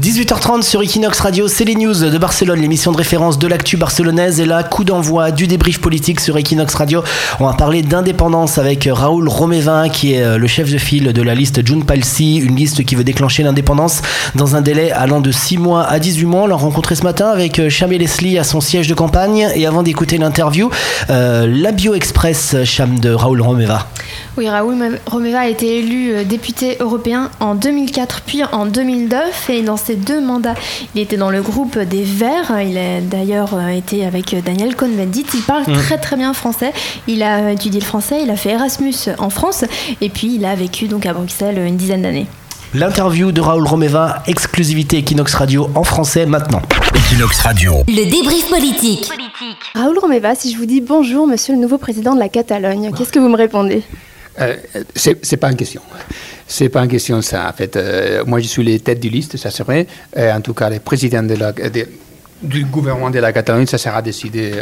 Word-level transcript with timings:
18h30 0.00 0.62
sur 0.62 0.80
Equinox 0.80 1.18
Radio, 1.18 1.48
c'est 1.48 1.64
les 1.64 1.74
news 1.74 1.92
de 1.92 2.18
Barcelone, 2.18 2.60
l'émission 2.60 2.92
de 2.92 2.96
référence 2.96 3.36
de 3.36 3.48
l'actu 3.48 3.76
barcelonaise 3.76 4.38
et 4.38 4.44
là, 4.44 4.62
coup 4.62 4.84
d'envoi 4.84 5.32
du 5.32 5.48
débrief 5.48 5.80
politique 5.80 6.20
sur 6.20 6.38
Equinox 6.38 6.72
Radio. 6.76 7.02
On 7.40 7.46
va 7.46 7.54
parler 7.54 7.82
d'indépendance 7.82 8.58
avec 8.58 8.88
Raoul 8.88 9.28
Romévin 9.28 9.88
qui 9.88 10.14
est 10.14 10.22
euh, 10.22 10.38
le 10.38 10.46
chef 10.46 10.70
de 10.70 10.78
file 10.78 11.12
de 11.12 11.22
la 11.22 11.34
liste 11.34 11.66
June 11.66 11.84
Palsy, 11.84 12.36
une 12.36 12.54
liste 12.54 12.84
qui 12.84 12.94
veut 12.94 13.02
déclencher 13.02 13.42
l'indépendance 13.42 14.00
dans 14.36 14.54
un 14.54 14.60
délai 14.60 14.92
allant 14.92 15.20
de 15.20 15.32
6 15.32 15.58
mois 15.58 15.82
à 15.82 15.98
18 15.98 16.26
mois. 16.26 16.42
On 16.42 16.46
l'a 16.46 16.54
rencontré 16.54 16.94
ce 16.94 17.02
matin 17.02 17.30
avec 17.30 17.58
euh, 17.58 17.68
Cham 17.68 17.92
et 17.92 17.98
Leslie 17.98 18.38
à 18.38 18.44
son 18.44 18.60
siège 18.60 18.86
de 18.86 18.94
campagne 18.94 19.48
et 19.56 19.66
avant 19.66 19.82
d'écouter 19.82 20.16
l'interview, 20.16 20.70
euh, 21.10 21.48
la 21.48 21.72
Bio 21.72 21.94
Express 21.94 22.54
Cham 22.62 23.00
de 23.00 23.10
Raoul 23.10 23.42
Roméva. 23.42 23.88
Oui, 24.36 24.48
Raoul 24.48 24.98
Romeva 25.06 25.40
a 25.40 25.48
été 25.48 25.78
élu 25.78 26.24
député 26.24 26.76
européen 26.80 27.30
en 27.40 27.54
2004 27.54 28.22
puis 28.26 28.42
en 28.52 28.66
2009 28.66 29.50
et 29.50 29.62
dans 29.62 29.76
ses 29.76 29.96
deux 29.96 30.20
mandats, 30.20 30.54
il 30.94 31.00
était 31.00 31.16
dans 31.16 31.30
le 31.30 31.42
groupe 31.42 31.78
des 31.78 32.02
Verts. 32.02 32.60
Il 32.60 32.78
a 32.78 33.00
d'ailleurs 33.00 33.54
euh, 33.54 33.68
été 33.68 34.04
avec 34.04 34.34
Daniel 34.44 34.76
Cohn-Bendit. 34.76 35.26
Il 35.34 35.42
parle 35.42 35.64
mmh. 35.66 35.76
très 35.78 35.98
très 35.98 36.16
bien 36.16 36.34
français. 36.34 36.72
Il 37.06 37.22
a 37.22 37.52
étudié 37.52 37.80
le 37.80 37.86
français, 37.86 38.20
il 38.22 38.30
a 38.30 38.36
fait 38.36 38.50
Erasmus 38.50 38.94
en 39.18 39.30
France 39.30 39.64
et 40.00 40.08
puis 40.08 40.34
il 40.34 40.44
a 40.44 40.54
vécu 40.54 40.86
donc 40.86 41.06
à 41.06 41.12
Bruxelles 41.12 41.58
une 41.58 41.76
dizaine 41.76 42.02
d'années. 42.02 42.26
L'interview 42.74 43.32
de 43.32 43.40
Raoul 43.40 43.66
Romeva, 43.66 44.22
exclusivité 44.26 44.98
Equinox 44.98 45.34
Radio 45.34 45.70
en 45.74 45.84
français 45.84 46.26
maintenant. 46.26 46.60
Equinox 46.94 47.40
Radio. 47.40 47.76
Le 47.88 48.10
débrief 48.10 48.50
politique. 48.50 49.10
Raoul 49.74 49.98
Romeva, 49.98 50.34
si 50.34 50.52
je 50.52 50.58
vous 50.58 50.66
dis 50.66 50.82
bonjour, 50.82 51.26
monsieur 51.26 51.54
le 51.54 51.60
nouveau 51.60 51.78
président 51.78 52.14
de 52.14 52.18
la 52.18 52.28
Catalogne, 52.28 52.92
qu'est-ce 52.96 53.12
que 53.12 53.18
vous 53.18 53.28
me 53.28 53.36
répondez? 53.36 53.82
Euh, 54.40 54.56
c'est 54.94 55.36
pas 55.36 55.50
une 55.50 55.56
question. 55.56 55.82
C'est 56.46 56.68
pas 56.68 56.82
une 56.82 56.90
question 56.90 57.20
ça. 57.22 57.48
En 57.48 57.52
fait, 57.52 57.76
euh, 57.76 58.24
moi 58.24 58.40
je 58.40 58.46
suis 58.46 58.62
les 58.64 58.80
têtes 58.80 59.00
de 59.00 59.08
liste, 59.08 59.36
ça 59.36 59.50
serait. 59.50 59.86
Euh, 60.16 60.32
en 60.32 60.40
tout 60.40 60.54
cas, 60.54 60.70
le 60.70 60.78
président 60.80 61.22
de 61.22 61.34
la, 61.34 61.52
du 62.42 62.64
gouvernement 62.64 63.10
de 63.10 63.18
la 63.18 63.32
Catalogne, 63.32 63.66
ça 63.66 63.78
sera 63.78 64.00
décidé 64.00 64.52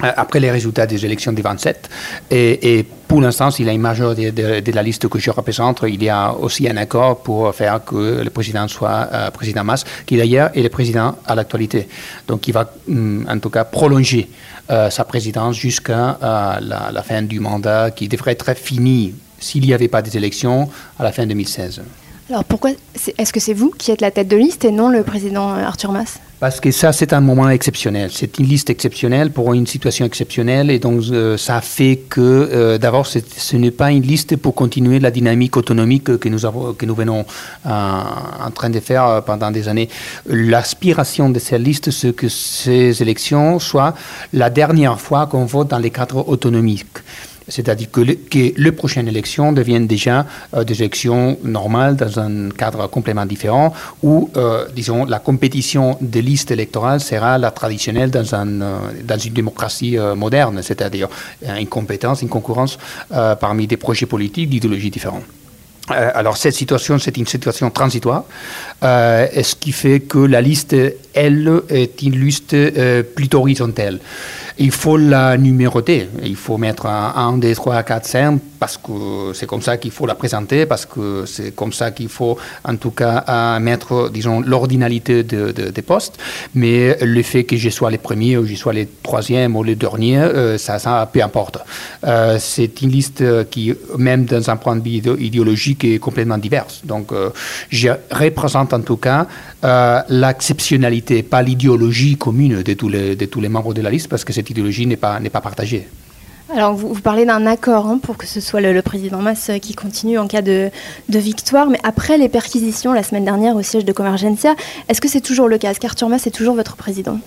après 0.00 0.40
les 0.40 0.50
résultats 0.50 0.86
des 0.86 1.04
élections 1.04 1.32
du 1.32 1.42
27. 1.42 1.88
Et, 2.30 2.84
pour 3.08 3.22
l'instant, 3.22 3.50
s'il 3.50 3.64
y 3.64 3.70
a 3.70 3.72
une 3.72 3.80
majorité 3.80 4.32
de, 4.32 4.72
la 4.72 4.82
liste 4.82 5.08
que 5.08 5.18
je 5.18 5.30
représente, 5.30 5.82
il 5.88 6.02
y 6.02 6.10
a 6.10 6.30
aussi 6.34 6.68
un 6.68 6.76
accord 6.76 7.22
pour 7.22 7.54
faire 7.54 7.82
que 7.82 8.22
le 8.22 8.28
président 8.28 8.68
soit 8.68 9.08
président 9.32 9.64
Mas, 9.64 9.84
qui 10.04 10.18
d'ailleurs 10.18 10.50
est 10.54 10.62
le 10.62 10.68
président 10.68 11.16
à 11.24 11.34
l'actualité. 11.34 11.88
Donc 12.26 12.46
il 12.48 12.52
va 12.52 12.70
hum, 12.86 13.26
en 13.26 13.38
tout 13.38 13.48
cas 13.48 13.64
prolonger 13.64 14.28
euh, 14.70 14.90
sa 14.90 15.04
présidence 15.04 15.56
jusqu'à 15.56 16.18
euh, 16.22 16.60
la, 16.92 17.02
fin 17.02 17.22
du 17.22 17.40
mandat 17.40 17.90
qui 17.90 18.06
devrait 18.06 18.32
être 18.32 18.52
fini 18.52 19.14
s'il 19.38 19.62
n'y 19.62 19.72
avait 19.72 19.88
pas 19.88 20.02
des 20.02 20.14
élections 20.14 20.68
à 20.98 21.04
la 21.04 21.10
fin 21.10 21.26
2016. 21.26 21.80
Alors 22.30 22.44
pourquoi 22.44 22.72
est-ce 23.16 23.32
que 23.32 23.40
c'est 23.40 23.54
vous 23.54 23.70
qui 23.70 23.90
êtes 23.90 24.02
la 24.02 24.10
tête 24.10 24.28
de 24.28 24.36
liste 24.36 24.66
et 24.66 24.70
non 24.70 24.90
le 24.90 25.02
président 25.02 25.54
euh, 25.54 25.64
Arthur 25.64 25.92
Mas? 25.92 26.18
Parce 26.40 26.60
que 26.60 26.70
ça, 26.70 26.92
c'est 26.92 27.14
un 27.14 27.20
moment 27.20 27.48
exceptionnel. 27.48 28.10
C'est 28.12 28.38
une 28.38 28.44
liste 28.44 28.68
exceptionnelle 28.68 29.32
pour 29.32 29.54
une 29.54 29.66
situation 29.66 30.04
exceptionnelle. 30.04 30.70
Et 30.70 30.78
donc, 30.78 31.02
ça 31.36 31.60
fait 31.60 31.96
que, 32.08 32.76
d'abord, 32.76 33.06
ce 33.06 33.56
n'est 33.56 33.72
pas 33.72 33.90
une 33.90 34.04
liste 34.04 34.36
pour 34.36 34.54
continuer 34.54 35.00
la 35.00 35.10
dynamique 35.10 35.56
autonomique 35.56 36.16
que 36.18 36.28
nous, 36.28 36.46
avons, 36.46 36.74
que 36.74 36.86
nous 36.86 36.94
venons 36.94 37.24
en 37.64 38.50
train 38.54 38.70
de 38.70 38.78
faire 38.78 39.24
pendant 39.26 39.50
des 39.50 39.66
années. 39.66 39.88
L'aspiration 40.26 41.28
de 41.28 41.40
cette 41.40 41.60
liste, 41.60 41.90
c'est 41.90 42.14
que 42.14 42.28
ces 42.28 43.02
élections 43.02 43.58
soient 43.58 43.94
la 44.32 44.48
dernière 44.48 45.00
fois 45.00 45.26
qu'on 45.26 45.44
vote 45.44 45.66
dans 45.66 45.78
les 45.78 45.90
cadres 45.90 46.28
autonomiques 46.28 46.98
c'est-à-dire 47.48 47.90
que, 47.90 48.00
les 48.56 48.72
prochaines 48.72 49.08
élections 49.08 49.52
deviennent 49.52 49.86
déjà 49.86 50.26
euh, 50.54 50.64
des 50.64 50.74
élections 50.74 51.38
normales 51.42 51.96
dans 51.96 52.20
un 52.20 52.50
cadre 52.50 52.86
complètement 52.88 53.26
différent, 53.26 53.72
où, 54.02 54.30
euh, 54.36 54.66
disons, 54.74 55.04
la 55.04 55.18
compétition 55.18 55.96
des 56.00 56.22
listes 56.22 56.50
électorales 56.50 57.00
sera 57.00 57.38
la 57.38 57.50
traditionnelle 57.50 58.10
dans, 58.10 58.34
un, 58.34 58.60
euh, 58.60 58.78
dans 59.02 59.18
une 59.18 59.32
démocratie 59.32 59.96
moderne, 60.16 60.60
c'est-à-dire 60.62 61.08
une 61.58 61.66
compétence, 61.66 62.22
une 62.22 62.28
concurrence 62.28 62.78
parmi 63.40 63.66
des 63.66 63.76
projets 63.76 64.06
politiques 64.06 64.50
d'idéologies 64.50 64.90
différentes. 64.90 65.24
alors 65.88 66.36
cette 66.36 66.54
situation, 66.54 66.98
c'est 66.98 67.16
une 67.16 67.26
situation 67.26 67.70
transitoire, 67.70 68.24
ce 68.82 69.54
qui 69.54 69.72
fait 69.72 70.00
que 70.00 70.18
la 70.18 70.40
liste, 70.40 70.76
elle, 71.14 71.62
est 71.70 72.02
une 72.02 72.20
liste 72.20 72.54
plutôt 73.14 73.40
horizontale? 73.40 73.98
Il 74.58 74.70
faut 74.72 74.96
la 74.96 75.36
numéroter. 75.36 76.08
Il 76.22 76.36
faut 76.36 76.58
mettre 76.58 76.86
un 76.86 77.12
1, 77.16 77.38
2, 77.38 77.54
3, 77.54 77.82
4, 77.82 78.06
5 78.06 78.40
parce 78.58 78.76
que 78.76 79.32
c'est 79.34 79.46
comme 79.46 79.62
ça 79.62 79.76
qu'il 79.76 79.90
faut 79.90 80.06
la 80.06 80.14
présenter, 80.14 80.66
parce 80.66 80.86
que 80.86 81.24
c'est 81.26 81.54
comme 81.54 81.72
ça 81.72 81.90
qu'il 81.90 82.08
faut 82.08 82.36
en 82.64 82.76
tout 82.76 82.90
cas 82.90 83.58
mettre, 83.60 84.10
disons, 84.10 84.40
l'ordinalité 84.40 85.22
des 85.22 85.82
postes. 85.82 86.18
Mais 86.54 86.96
le 87.00 87.22
fait 87.22 87.44
que 87.44 87.56
je 87.56 87.70
sois 87.70 87.90
les 87.90 87.98
premiers 87.98 88.36
ou 88.36 88.44
je 88.44 88.54
sois 88.54 88.72
les 88.72 88.88
troisièmes 89.02 89.56
ou 89.56 89.62
les 89.62 89.74
derniers, 89.74 90.18
euh, 90.18 90.58
ça, 90.58 90.78
ça, 90.78 91.08
peu 91.12 91.22
importe. 91.22 91.58
Euh, 92.04 92.36
c'est 92.40 92.82
une 92.82 92.90
liste 92.90 93.22
qui, 93.50 93.74
même 93.96 94.24
dans 94.24 94.50
un 94.50 94.56
point 94.56 94.76
de 94.76 94.82
vue 94.82 95.00
idéologique, 95.18 95.84
est 95.84 95.98
complètement 95.98 96.38
diverse. 96.38 96.82
Donc, 96.84 97.12
euh, 97.12 97.30
je 97.70 97.88
représente 98.10 98.72
en 98.72 98.80
tout 98.80 98.96
cas 98.96 99.26
l'exceptionnalité, 100.08 101.22
pas 101.22 101.42
l'idéologie 101.42 102.16
commune 102.16 102.62
de 102.62 102.74
tous, 102.74 102.88
les, 102.88 103.48
membres 103.48 103.74
de 103.74 103.82
la 103.82 103.90
liste, 103.90 104.08
parce 104.08 104.24
que 104.24 104.32
cette 104.32 104.50
idéologie 104.50 104.86
n'est 104.86 104.96
pas 104.96 105.40
partagée. 105.42 105.88
Alors, 106.50 106.74
vous, 106.74 107.00
parlez 107.00 107.26
d'un 107.26 107.44
accord 107.44 107.86
hein, 107.86 107.98
pour 108.02 108.16
que 108.16 108.26
ce 108.26 108.40
soit 108.40 108.62
le, 108.62 108.80
président 108.80 109.18
Mas 109.18 109.50
qui 109.60 109.74
continue 109.74 110.18
en 110.18 110.26
cas 110.26 110.40
de, 110.40 110.70
victoire, 111.08 111.68
mais 111.68 111.78
après 111.82 112.16
les 112.16 112.30
perquisitions 112.30 112.94
la 112.94 113.02
semaine 113.02 113.24
dernière 113.24 113.54
au 113.54 113.62
siège 113.62 113.84
de 113.84 113.92
Convergencia, 113.92 114.54
est-ce 114.88 115.00
que 115.00 115.08
c'est 115.08 115.20
toujours 115.20 115.48
le 115.48 115.58
cas? 115.58 115.70
Est-ce 115.70 115.80
qu'Arthur 115.80 116.08
Mas 116.08 116.26
est 116.26 116.30
toujours 116.30 116.54
votre 116.54 116.76
président? 116.76 117.20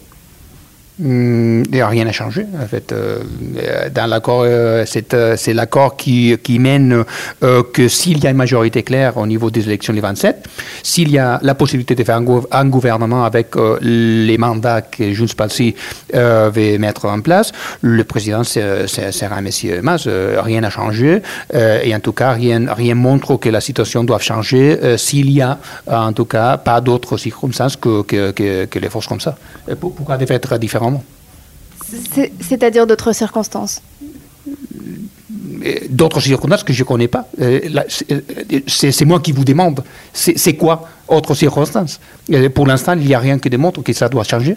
Hmm, 1.04 1.64
rien 1.74 2.06
n'a 2.06 2.12
changé. 2.12 2.46
En 2.62 2.68
fait, 2.68 2.92
euh, 2.92 3.24
euh, 3.58 4.86
euh, 5.14 5.34
c'est 5.36 5.54
l'accord 5.54 5.98
qui, 5.98 6.38
mène 6.60 7.04
que 7.74 7.88
s'il 7.88 8.20
y 8.20 8.28
a 8.28 8.30
une 8.30 8.38
majorité 8.38 8.84
claire 8.84 9.18
au 9.18 9.26
niveau 9.26 9.50
des 9.50 9.66
élections 9.66 9.94
du 9.94 10.00
27, 10.00 10.48
s'il 10.84 11.10
y 11.10 11.18
a 11.18 11.40
la 11.42 11.56
possibilité 11.56 11.96
de 11.96 12.04
faire 12.04 12.18
un, 12.52 12.66
gouvernement 12.66 13.24
avec 13.24 13.56
les 13.82 14.38
mandats 14.38 14.82
que 14.82 15.12
Junts 15.12 15.34
Palsi 15.36 15.74
veut 16.14 16.78
mettre 16.78 17.06
en 17.06 17.22
place, 17.22 17.52
le 17.82 18.04
président 18.04 18.44
sera 18.44 19.40
M. 19.40 19.50
Mas. 19.82 20.08
rien 20.08 20.62
n'a 20.62 20.70
changé. 20.70 21.22
et 21.52 21.96
en 21.96 22.00
tout 22.00 22.14
cas, 22.14 22.34
rien, 22.34 22.72
rien 22.72 22.94
montre 22.94 23.38
que 23.38 23.50
la 23.50 23.62
situation 23.62 24.04
doit 24.04 24.20
changer 24.20 24.98
s'il 24.98 25.32
y 25.32 25.42
a, 25.42 25.58
en 25.88 26.14
tout 26.14 26.26
cas, 26.26 26.58
pas 26.58 26.80
d'autres 26.80 27.18
circonstances 27.18 27.76
que, 27.76 28.78
les 28.80 28.90
forces 28.90 29.08
comme 29.08 29.20
ça. 29.20 29.36
Pourquoi 29.80 30.18
devrait 30.18 30.36
être 30.36 30.58
différent 30.58 30.91
c'est-à-dire 32.40 32.88
d'autres 32.88 33.14
circonstances 33.14 33.82
D'autres 35.90 36.20
circonstances 36.20 36.64
que 36.64 36.74
je 36.74 36.82
ne 36.82 36.88
connais 36.88 37.08
pas. 37.08 37.28
Euh, 37.40 37.60
c'est 38.68 39.06
moi 39.06 39.20
qui 39.20 39.32
vous 39.32 39.44
demande. 39.44 39.84
C'est 40.14 40.56
quoi 40.56 40.90
autres 41.08 41.36
circonstances 41.36 42.00
Pour 42.56 42.66
l'instant, 42.66 42.94
il 42.94 43.06
n'y 43.06 43.14
a 43.14 43.20
rien 43.20 43.38
qui 43.38 43.50
démontre 43.50 43.84
que 43.84 43.94
ça 43.94 44.10
doit 44.10 44.24
changer. 44.24 44.56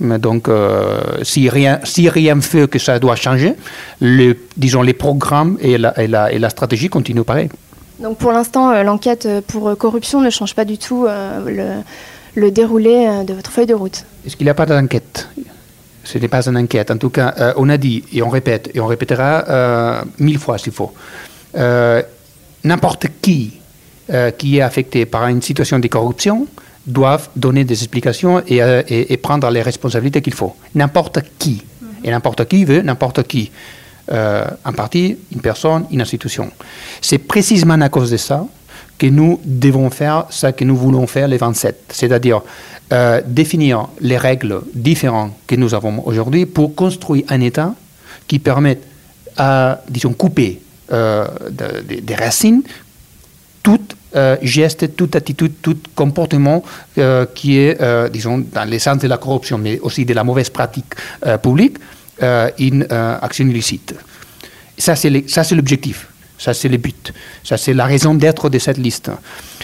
Donc, 0.00 0.48
euh, 0.48 1.00
si, 1.22 1.48
rien, 1.48 1.80
si 1.82 2.08
rien 2.08 2.40
fait 2.40 2.68
que 2.70 2.78
ça 2.78 2.98
doit 3.00 3.16
changer, 3.16 3.54
disons, 4.56 4.82
les 4.82 4.92
programmes 4.92 5.56
et 5.60 5.78
la, 5.78 6.00
et 6.00 6.06
la, 6.06 6.30
et 6.32 6.38
la 6.38 6.50
stratégie 6.50 6.88
continuent 6.88 7.22
pareil. 7.22 7.48
Donc, 7.98 8.18
pour 8.18 8.30
l'instant, 8.30 8.70
euh, 8.70 8.84
l'enquête 8.84 9.26
pour 9.48 9.76
corruption 9.76 10.20
ne 10.20 10.30
change 10.30 10.54
pas 10.54 10.64
du 10.64 10.78
tout 10.78 11.06
le, 11.06 11.80
le 12.36 12.50
déroulé 12.52 13.24
de 13.26 13.34
votre 13.34 13.50
feuille 13.50 13.66
de 13.66 13.74
route 13.74 14.04
Est-ce 14.24 14.36
qu'il 14.36 14.44
n'y 14.46 14.50
a 14.50 14.54
pas 14.54 14.66
d'enquête? 14.66 15.28
Ce 16.06 16.18
n'est 16.18 16.28
pas 16.28 16.48
une 16.48 16.56
enquête. 16.56 16.90
En 16.90 16.98
tout 16.98 17.10
cas, 17.10 17.34
euh, 17.38 17.52
on 17.56 17.68
a 17.68 17.76
dit, 17.76 18.04
et 18.12 18.22
on 18.22 18.28
répète, 18.28 18.70
et 18.74 18.80
on 18.80 18.86
répétera 18.86 19.44
euh, 19.48 20.02
mille 20.18 20.38
fois 20.38 20.56
s'il 20.56 20.72
faut, 20.72 20.94
euh, 21.56 22.02
n'importe 22.64 23.06
qui 23.20 23.52
qui 24.38 24.58
est 24.58 24.60
affecté 24.60 25.04
par 25.04 25.26
une 25.26 25.42
situation 25.42 25.80
de 25.80 25.88
corruption 25.88 26.46
doit 26.86 27.20
donner 27.34 27.64
des 27.64 27.74
explications 27.74 28.40
et, 28.46 29.16
prendre 29.16 29.50
les 29.50 29.62
responsabilités 29.62 30.22
qu'il 30.22 30.32
faut. 30.32 30.54
N'importe 30.76 31.18
qui. 31.40 31.64
Et 32.04 32.12
n'importe 32.12 32.44
qui 32.44 32.64
veut 32.64 32.82
n'importe 32.82 33.24
qui. 33.24 33.50
en 34.08 34.72
partie, 34.76 35.18
une 35.32 35.40
personne, 35.40 35.86
une 35.90 36.02
institution. 36.02 36.52
C'est 37.00 37.18
précisément 37.18 37.80
à 37.80 37.88
cause 37.88 38.12
de 38.12 38.16
ça 38.16 38.46
que 38.96 39.08
nous 39.08 39.40
devons 39.44 39.90
faire 39.90 40.26
ce 40.30 40.46
que 40.52 40.62
nous 40.62 40.76
voulons 40.76 41.08
faire 41.08 41.26
les 41.26 41.38
27, 41.38 41.86
c'est-à-dire 41.88 42.42
euh, 42.92 43.20
définir 43.26 43.88
les 44.00 44.16
règles 44.16 44.60
différentes 44.72 45.32
que 45.48 45.56
nous 45.56 45.74
avons 45.74 46.06
aujourd'hui 46.06 46.46
pour 46.46 46.76
construire 46.76 47.24
un 47.28 47.40
État 47.40 47.74
qui 48.28 48.38
permette 48.38 48.82
à, 49.36 49.80
disons, 49.88 50.12
couper 50.12 50.60
euh, 50.92 51.26
des 51.50 52.14
racines 52.14 52.62
tout 53.64 53.80
euh, 54.14 54.36
geste, 54.40 54.94
toute 54.94 55.16
attitude, 55.16 55.54
tout 55.60 55.76
comportement 55.96 56.62
qui 57.34 57.58
est, 57.58 58.10
disons, 58.12 58.38
dans 58.52 58.64
l'essence 58.64 58.98
de 58.98 59.08
la 59.08 59.18
corruption, 59.18 59.58
mais 59.58 59.80
aussi 59.80 60.04
de 60.04 60.14
la 60.14 60.22
mauvaise 60.22 60.50
pratique 60.50 60.94
publique, 61.42 61.78
une 62.58 62.86
action 62.88 63.48
illicite. 63.48 63.96
Ça, 64.78 64.94
c'est 64.94 65.54
l'objectif. 65.56 66.06
Ça, 66.38 66.54
c'est 66.54 66.68
le 66.68 66.76
but. 66.76 67.12
Ça, 67.42 67.56
c'est 67.56 67.74
la 67.74 67.86
raison 67.86 68.14
d'être 68.14 68.48
de 68.48 68.60
cette 68.60 68.78
liste. 68.78 69.10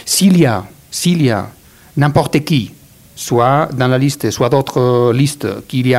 S'il 0.05 0.37
y 0.37 0.45
a, 0.45 0.65
s'il 0.91 1.21
y 1.21 1.29
a 1.29 1.49
n'importe 1.95 2.43
qui, 2.43 2.73
soit 3.15 3.69
dans 3.73 3.87
la 3.87 3.97
liste, 3.97 4.31
soit 4.31 4.49
d'autres 4.49 5.11
listes 5.13 5.47
qui, 5.67 5.93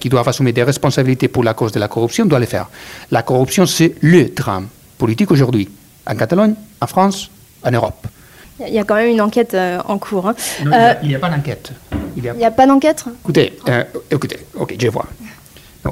qui 0.00 0.08
doivent 0.08 0.28
assumer 0.28 0.52
des 0.52 0.62
responsabilités 0.62 1.28
pour 1.28 1.44
la 1.44 1.54
cause 1.54 1.72
de 1.72 1.80
la 1.80 1.88
corruption, 1.88 2.26
doit 2.26 2.38
le 2.38 2.46
faire. 2.46 2.68
La 3.10 3.22
corruption, 3.22 3.66
c'est 3.66 3.94
le 4.02 4.26
drame 4.30 4.68
politique 4.98 5.30
aujourd'hui, 5.30 5.68
en 6.06 6.14
Catalogne, 6.16 6.54
en 6.80 6.86
France, 6.86 7.30
en 7.62 7.70
Europe. 7.70 8.06
Il 8.66 8.74
y 8.74 8.78
a 8.78 8.84
quand 8.84 8.96
même 8.96 9.10
une 9.10 9.20
enquête 9.20 9.56
en 9.86 9.98
cours. 9.98 10.28
Hein. 10.28 10.34
il 11.02 11.08
n'y 11.08 11.14
a, 11.14 11.18
pas 11.18 11.30
d'enquête. 11.30 11.72
Il 12.16 12.22
n'y 12.22 12.44
a... 12.44 12.50
pas 12.50 12.66
d'enquête? 12.66 13.04
Écoutez, 13.22 13.52
écoutez, 14.10 14.38
ok, 14.54 14.74
je 14.78 14.88
vois. 14.88 15.06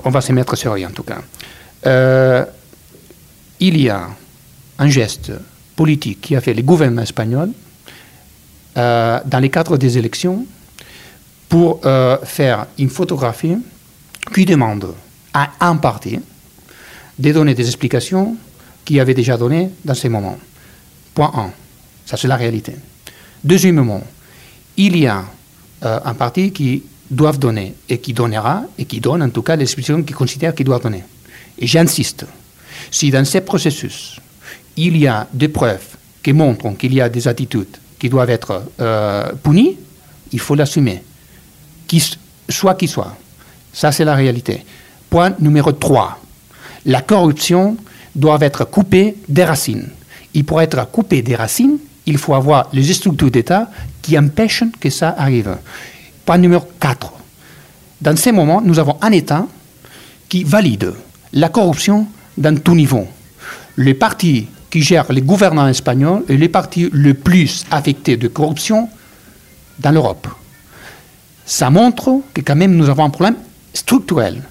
on 0.04 0.10
va 0.10 0.20
se 0.20 0.32
mettre 0.32 0.56
sur 0.56 0.72
rien 0.72 0.88
en 0.88 0.92
tout 0.92 1.04
cas. 1.04 1.18
Euh, 1.86 2.44
il 3.60 3.80
y 3.80 3.88
a 3.88 4.08
un 4.78 4.88
geste 4.88 5.32
politique 5.76 6.20
qui 6.20 6.36
a 6.36 6.40
fait 6.40 6.54
le 6.54 6.62
gouvernement 6.62 7.02
espagnol 7.02 7.50
euh, 8.76 9.20
dans 9.24 9.38
les 9.38 9.50
cadres 9.50 9.76
des 9.76 9.98
élections 9.98 10.44
pour 11.48 11.80
euh, 11.84 12.18
faire 12.24 12.66
une 12.78 12.90
photographie 12.90 13.56
qui 14.34 14.44
demande 14.44 14.94
à 15.32 15.50
un 15.60 15.76
parti 15.76 16.18
de 17.18 17.32
donner 17.32 17.54
des 17.54 17.66
explications 17.66 18.36
qu'il 18.84 19.00
avait 19.00 19.14
déjà 19.14 19.36
données 19.36 19.70
dans 19.84 19.94
ces 19.94 20.08
moments. 20.08 20.38
Point 21.14 21.32
1. 21.34 21.50
Ça, 22.04 22.16
c'est 22.16 22.28
la 22.28 22.36
réalité. 22.36 22.74
Deuxièmement, 23.42 24.02
il 24.76 24.96
y 24.96 25.06
a 25.06 25.24
un 25.82 26.14
parti 26.14 26.52
qui 26.52 26.82
doit 27.10 27.32
donner 27.32 27.74
et 27.88 27.98
qui 27.98 28.12
donnera, 28.12 28.64
et 28.78 28.84
qui 28.84 29.00
donne 29.00 29.22
en 29.22 29.30
tout 29.30 29.42
cas 29.42 29.56
les 29.56 29.62
explications 29.62 30.02
qu'il 30.02 30.16
considère 30.16 30.54
qu'il 30.54 30.66
doit 30.66 30.78
donner. 30.78 31.04
Et 31.58 31.66
j'insiste, 31.66 32.26
si 32.90 33.10
dans 33.10 33.24
ce 33.24 33.38
processus, 33.38 34.20
il 34.76 34.96
y 34.96 35.06
a 35.06 35.26
des 35.32 35.48
preuves 35.48 35.96
qui 36.22 36.32
montrent 36.32 36.76
qu'il 36.76 36.92
y 36.94 37.00
a 37.00 37.08
des 37.08 37.28
attitudes 37.28 37.76
qui 37.98 38.08
doivent 38.08 38.30
être 38.30 38.62
euh, 38.80 39.32
punies, 39.42 39.76
il 40.32 40.40
faut 40.40 40.54
l'assumer, 40.54 41.02
soit 42.48 42.74
qui 42.74 42.88
soit. 42.88 43.16
Ça, 43.72 43.92
c'est 43.92 44.04
la 44.04 44.14
réalité. 44.14 44.64
Point 45.10 45.34
numéro 45.38 45.72
3. 45.72 46.18
La 46.86 47.02
corruption 47.02 47.76
doit 48.14 48.38
être 48.40 48.64
coupée 48.64 49.16
des 49.28 49.44
racines. 49.44 49.88
Et 50.34 50.42
pour 50.42 50.60
être 50.60 50.90
coupée 50.90 51.22
des 51.22 51.36
racines, 51.36 51.78
il 52.06 52.18
faut 52.18 52.34
avoir 52.34 52.68
les 52.72 52.92
structures 52.92 53.30
d'État 53.30 53.70
qui 54.00 54.18
empêchent 54.18 54.64
que 54.80 54.90
ça 54.90 55.14
arrive. 55.18 55.56
Point 56.24 56.38
numéro 56.38 56.66
4. 56.80 57.12
Dans 58.00 58.16
ces 58.16 58.32
moments, 58.32 58.60
nous 58.60 58.78
avons 58.78 58.96
un 59.02 59.12
État 59.12 59.46
qui 60.28 60.44
valide 60.44 60.92
la 61.32 61.48
corruption 61.48 62.06
dans 62.36 62.56
tout 62.58 62.74
niveau. 62.74 63.06
Les 63.76 63.94
partis 63.94 64.48
qui 64.70 64.82
gèrent 64.82 65.12
les 65.12 65.22
gouvernements 65.22 65.68
espagnols 65.68 66.24
est 66.28 66.36
les 66.36 66.48
partis 66.48 66.88
le 66.92 67.14
plus 67.14 67.64
affectés 67.70 68.16
de 68.16 68.28
corruption 68.28 68.88
dans 69.78 69.90
l'Europe. 69.90 70.28
Ça 71.46 71.70
montre 71.70 72.20
que 72.34 72.40
quand 72.40 72.56
même 72.56 72.76
nous 72.76 72.90
avons 72.90 73.04
un 73.04 73.10
problème 73.10 73.36
structurel. 73.72 74.42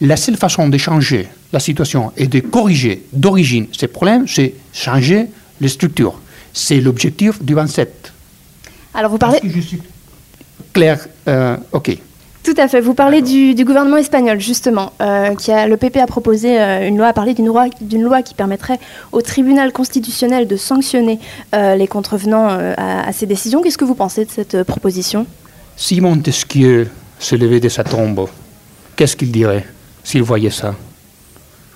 La 0.00 0.16
seule 0.16 0.36
façon 0.36 0.68
de 0.68 0.76
changer 0.78 1.28
la 1.52 1.60
situation 1.60 2.12
et 2.16 2.26
de 2.26 2.40
corriger 2.40 3.06
d'origine 3.12 3.66
ces 3.76 3.88
problèmes, 3.88 4.26
c'est 4.26 4.54
changer 4.72 5.26
les 5.60 5.68
structures. 5.68 6.20
C'est 6.52 6.80
l'objectif 6.80 7.42
du 7.42 7.54
27. 7.54 8.12
Alors 8.94 9.10
vous 9.10 9.18
parlez... 9.18 9.40
clair, 10.72 11.06
euh, 11.28 11.56
ok. 11.72 11.98
Tout 12.42 12.54
à 12.56 12.68
fait. 12.68 12.80
Vous 12.80 12.94
parlez 12.94 13.20
du, 13.20 13.64
gouvernement 13.64 13.98
espagnol, 13.98 14.40
justement. 14.40 14.92
Euh, 15.02 15.34
qui 15.34 15.52
a, 15.52 15.66
le 15.66 15.76
PP 15.76 15.98
a 15.98 16.06
proposé 16.06 16.58
euh, 16.58 16.88
une 16.88 16.96
loi, 16.96 17.08
a 17.08 17.12
parlé 17.12 17.34
d'une 17.34 17.46
loi, 17.46 17.66
loi 17.92 18.22
qui 18.22 18.34
permettrait 18.34 18.78
au 19.12 19.20
tribunal 19.20 19.72
constitutionnel 19.72 20.48
de 20.48 20.56
sanctionner 20.56 21.20
euh, 21.54 21.76
les 21.76 21.86
contrevenants 21.86 22.48
à, 22.76 23.12
ces 23.12 23.26
décisions. 23.26 23.60
Qu'est-ce 23.60 23.78
que 23.78 23.84
vous 23.84 23.94
pensez 23.94 24.24
de 24.24 24.30
cette 24.30 24.62
proposition? 24.62 25.26
Si 25.82 25.98
Montesquieu 26.02 26.90
se 27.18 27.34
levait 27.36 27.58
de 27.58 27.70
sa 27.70 27.82
tombe, 27.82 28.28
qu'est-ce 28.94 29.16
qu'il 29.16 29.32
dirait 29.32 29.66
s'il 30.04 30.22
voyait 30.22 30.50
ça? 30.50 30.76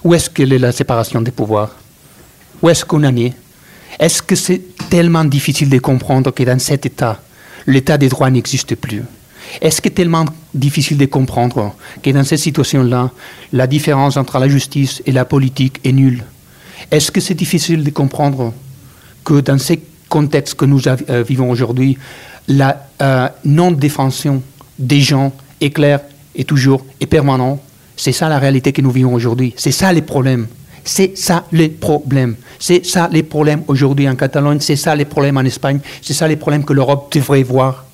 Où 0.05 0.13
est-ce 0.13 0.29
qu'elle 0.29 0.53
est 0.53 0.59
la 0.59 0.73
séparation 0.73 1.23
des 1.23 1.31
pouvoirs? 1.31 1.75
Où 2.61 2.69
est-ce 2.69 2.85
qu'on 2.85 3.03
en 3.03 3.17
est? 3.17 3.33
Est-ce 3.99 4.21
que 4.21 4.37
c'est 4.37 4.61
tellement 4.91 5.25
difficile 5.25 5.71
de 5.71 5.79
comprendre 5.79 6.33
que 6.33 6.43
dans 6.43 6.59
cet 6.59 6.85
État, 6.85 7.19
l'état 7.67 7.97
des 7.97 8.11
droits 8.11 8.29
n'existe 8.29 8.75
plus? 8.75 9.03
Est-ce 9.63 9.81
que 9.81 9.89
c'est 9.89 9.95
tellement 9.95 10.27
difficile 10.53 10.99
de 10.99 11.07
comprendre 11.07 11.75
que 12.03 12.11
dans 12.11 12.25
cette 12.25 12.41
situation-là, 12.41 13.11
la 13.55 13.67
différence 13.67 14.19
entre 14.19 14.39
la 14.39 14.49
justice 14.49 15.03
et 15.07 15.13
la 15.13 15.25
politique 15.25 15.81
est 15.83 15.93
nulle? 15.93 16.25
Est-ce 16.91 17.11
que 17.11 17.23
c'est 17.23 17.33
difficile 17.33 17.83
de 17.83 17.91
comprendre 17.91 18.53
que 19.25 19.41
dans 19.41 19.59
ce 19.59 19.73
contexte 20.11 20.57
que 20.57 20.67
nous 20.67 20.87
euh, 20.87 21.25
vivons 21.27 21.51
aujourd'hui, 21.51 21.97
la 22.49 22.89
euh, 23.01 23.29
non-défension 23.45 24.43
des 24.79 25.01
gens 25.01 25.33
est 25.61 25.71
claire 25.71 26.01
et 26.35 26.45
toujours 26.45 26.85
et 27.01 27.07
permanente 27.07 27.61
C'est 27.97 28.13
ça 28.13 28.29
la 28.29 28.39
réalité 28.39 28.73
que 28.73 28.83
nous 28.83 28.91
vivons 28.91 29.15
aujourd'hui. 29.15 29.55
C'est 29.57 29.73
ça 29.73 29.93
les 29.93 30.03
problèmes. 30.03 30.47
C'est 30.85 31.17
ça 31.17 31.45
les 31.53 31.69
problèmes. 31.69 32.37
C'est 32.59 32.85
ça 32.85 33.09
les 33.11 33.23
problèmes 33.23 33.63
aujourd'hui 33.69 34.09
en 34.09 34.17
Catalogne. 34.17 34.61
C'est 34.61 34.77
ça 34.77 34.95
les 34.95 35.05
problèmes 35.05 35.37
en 35.37 35.45
Espagne. 35.45 35.81
C'est 36.03 36.13
ça 36.13 36.29
les 36.29 36.37
problèmes 36.37 36.65
que 36.65 36.73
l'Europe 36.73 37.13
devrait 37.13 37.43
voir. 37.43 37.85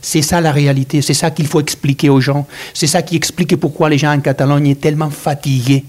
C'est 0.00 0.22
ça 0.22 0.40
la 0.40 0.50
réalité, 0.50 1.00
c'est 1.00 1.14
ça 1.14 1.30
qu'il 1.30 1.46
faut 1.46 1.60
expliquer 1.60 2.10
aux 2.10 2.20
gens. 2.20 2.44
C'est 2.74 2.88
ça 2.88 3.02
qui 3.02 3.14
explique 3.14 3.54
pourquoi 3.56 3.88
les 3.88 3.98
gens 3.98 4.12
en 4.12 4.20
Catalogne 4.20 4.74
sont 4.74 4.80
tellement 4.80 5.10
fatigués 5.10 5.84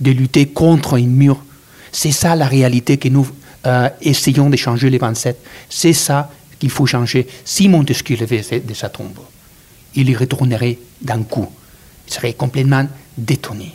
de 0.00 0.10
lutter 0.10 0.46
contre 0.46 0.98
un 0.98 1.06
mur. 1.06 1.42
C'est 1.90 2.12
ça 2.12 2.36
la 2.36 2.46
réalité 2.46 2.98
que 2.98 3.08
nous 3.08 3.26
euh, 3.66 3.88
essayons 4.02 4.50
de 4.50 4.56
changer 4.56 4.90
les 4.90 4.98
27. 4.98 5.38
C'est 5.70 5.94
ça 5.94 6.30
qu'il 6.58 6.70
faut 6.70 6.86
changer. 6.86 7.26
Si 7.44 7.68
Montesquieu 7.68 8.16
levait 8.16 8.60
de 8.60 8.74
sa 8.74 8.88
tombe, 8.88 9.18
il 9.94 10.10
y 10.10 10.16
retournerait 10.16 10.78
d'un 11.00 11.22
coup. 11.22 11.48
Il 12.06 12.12
serait 12.12 12.34
complètement 12.34 12.86
détonné. 13.16 13.72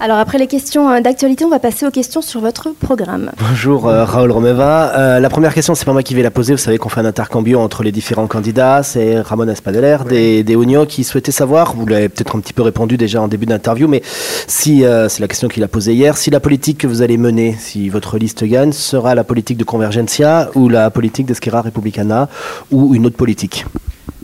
Alors 0.00 0.18
après 0.18 0.38
les 0.38 0.46
questions 0.46 0.88
euh, 0.88 1.00
d'actualité, 1.00 1.44
on 1.44 1.48
va 1.48 1.58
passer 1.58 1.84
aux 1.84 1.90
questions 1.90 2.22
sur 2.22 2.40
votre 2.40 2.68
programme. 2.70 3.32
Bonjour 3.48 3.88
euh, 3.88 4.04
Raoul 4.04 4.30
Romeva. 4.30 4.92
Euh, 4.96 5.18
la 5.18 5.28
première 5.28 5.52
question, 5.52 5.74
c'est 5.74 5.84
pas 5.84 5.92
moi 5.92 6.04
qui 6.04 6.14
vais 6.14 6.22
la 6.22 6.30
poser. 6.30 6.52
Vous 6.52 6.58
savez 6.58 6.78
qu'on 6.78 6.88
fait 6.88 7.00
un 7.00 7.04
intercambio 7.04 7.58
entre 7.58 7.82
les 7.82 7.90
différents 7.90 8.28
candidats. 8.28 8.84
C'est 8.84 9.20
Ramon 9.20 9.48
Espadeler 9.48 9.96
des, 10.08 10.44
des 10.44 10.56
qui 10.86 11.02
souhaitait 11.02 11.32
savoir, 11.32 11.74
vous 11.74 11.84
l'avez 11.86 12.08
peut-être 12.08 12.36
un 12.36 12.40
petit 12.40 12.52
peu 12.52 12.62
répondu 12.62 12.96
déjà 12.96 13.20
en 13.20 13.26
début 13.26 13.46
d'interview, 13.46 13.88
mais 13.88 14.02
si 14.46 14.82
c'est 14.82 15.20
la 15.20 15.28
question 15.28 15.48
qu'il 15.48 15.62
a 15.64 15.68
posée 15.68 15.94
hier, 15.94 16.16
si 16.16 16.30
la 16.30 16.40
politique 16.40 16.78
que 16.78 16.86
vous 16.86 17.00
allez 17.00 17.16
mener, 17.16 17.56
si 17.58 17.88
votre 17.88 18.18
liste 18.18 18.44
gagne, 18.44 18.72
sera 18.72 19.14
la 19.14 19.24
politique 19.24 19.56
de 19.56 19.64
Convergencia 19.64 20.50
ou 20.54 20.68
la 20.68 20.90
politique 20.90 21.26
d'Esquerra 21.26 21.62
Republicana 21.62 22.28
ou 22.70 22.94
une 22.94 23.06
autre 23.06 23.16
politique? 23.16 23.64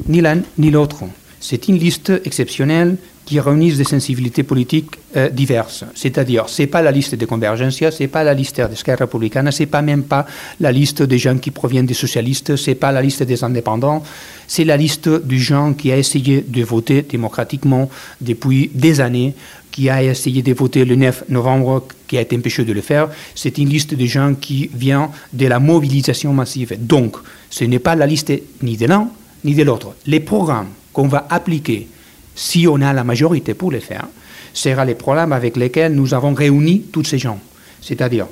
Ni 0.06 0.20
l'un 0.20 0.41
ni 0.59 0.70
l'autre. 0.70 1.05
C'est 1.46 1.69
une 1.69 1.77
liste 1.77 2.10
exceptionnelle 2.24 2.96
qui 3.27 3.39
réunissent 3.39 3.77
des 3.77 3.84
sensibilités 3.84 4.44
politiques 4.44 4.93
euh, 5.15 5.29
diverses. 5.29 5.84
C'est-à-dire, 5.94 6.48
ce 6.48 6.63
n'est 6.63 6.69
pas 6.69 6.81
la 6.81 6.91
liste 6.91 7.17
de 7.17 7.27
Convergencia, 7.27 7.91
ce 7.91 8.03
n'est 8.03 8.08
pas 8.08 8.24
la 8.24 8.32
liste 8.32 8.63
d'Esquerra 8.63 9.05
Republicana, 9.05 9.53
ce 9.53 9.63
n'est 9.63 9.67
pas 9.67 9.82
même 9.82 10.05
pas 10.05 10.27
la 10.58 10.72
liste 10.72 11.03
des 11.03 11.19
gens 11.19 11.36
qui 11.36 11.51
proviennent 11.51 11.84
des 11.84 11.93
socialistes, 11.93 12.56
ce 12.56 12.70
n'est 12.70 12.74
pas 12.74 12.93
la 12.93 13.03
liste 13.03 13.22
des 13.24 13.44
indépendants, 13.44 14.03
c'est 14.46 14.65
la 14.65 14.79
liste 14.79 15.10
du 15.27 15.39
gens 15.39 15.74
qui 15.74 15.93
a 15.93 15.98
essayé 15.98 16.43
de 16.48 16.65
voter 16.65 17.03
démocratiquement 17.03 17.91
depuis 18.22 18.70
des 18.72 19.03
années, 19.03 19.34
qui 19.70 19.91
a 19.91 20.03
essayé 20.03 20.41
de 20.41 20.55
voter 20.55 20.86
le 20.86 20.96
9 20.96 21.24
novembre, 21.29 21.86
qui 22.08 22.17
a 22.17 22.22
été 22.22 22.39
empêché 22.39 22.65
de 22.65 22.72
le 22.72 22.81
faire. 22.81 23.10
C'est 23.34 23.58
une 23.58 23.69
liste 23.69 23.93
de 23.93 24.06
gens 24.06 24.34
qui 24.34 24.70
vient 24.72 25.10
de 25.34 25.46
la 25.46 25.58
mobilisation 25.58 26.32
massive. 26.32 26.74
Donc, 26.81 27.17
ce 27.51 27.65
n'est 27.65 27.81
pas 27.81 27.96
la 27.96 28.06
liste 28.06 28.32
ni 28.63 28.79
de 28.79 28.86
l'un 28.86 29.10
ni 29.44 29.55
de 29.55 29.63
l'autre. 29.63 29.94
Les 30.06 30.20
programmes 30.20 30.69
qu'on 30.94 31.08
va 31.08 31.27
appliquer 31.29 31.89
si 32.34 32.67
on 32.67 32.81
a 32.81 32.93
la 32.94 33.05
majorité 33.05 33.53
pour 33.53 33.70
le 33.70 33.81
faire, 33.81 34.06
sera 34.55 34.84
le 34.84 34.94
problème 34.94 35.32
avec 35.32 35.56
lesquels 35.56 35.93
nous 35.93 36.15
avons 36.15 36.32
réuni 36.32 36.82
tous 36.93 37.05
ces 37.05 37.19
gens. 37.19 37.39
C'est-à-dire, 37.82 38.27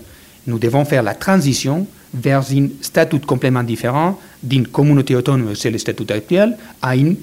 nous 0.47 0.59
devons 0.59 0.85
faire 0.85 1.03
la 1.03 1.15
transition 1.15 1.87
vers 2.15 2.41
un 2.41 2.69
statut 2.81 3.21
complètement 3.21 3.63
différent 3.63 4.19
d'une 4.43 4.67
communauté 4.67 5.15
autonome, 5.15 5.55
c'est 5.55 5.71
le 5.71 5.79
statut 5.79 6.11
actuel, 6.11 6.57
à 6.81 6.97
une 6.97 7.17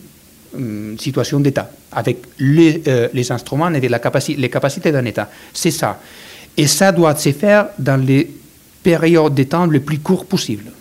hum, 0.53 0.97
situation 0.97 1.39
d'État, 1.39 1.69
avec 1.91 2.17
les, 2.39 2.81
euh, 2.87 3.07
les, 3.13 3.31
instruments 3.31 3.73
et 3.73 3.79
les 3.79 4.49
capacités 4.49 4.91
d'un 4.91 5.05
État. 5.05 5.29
C'est 5.53 5.71
ça. 5.71 5.99
Et 6.57 6.67
ça 6.67 6.91
doit 6.91 7.15
se 7.15 7.31
faire 7.31 7.67
dans 7.77 8.03
les 8.03 8.29
périodes 8.83 9.35
de 9.35 9.43
temps 9.43 9.65
les 9.65 9.79
plus 9.79 9.99
courtes 9.99 10.27
possibles. 10.27 10.71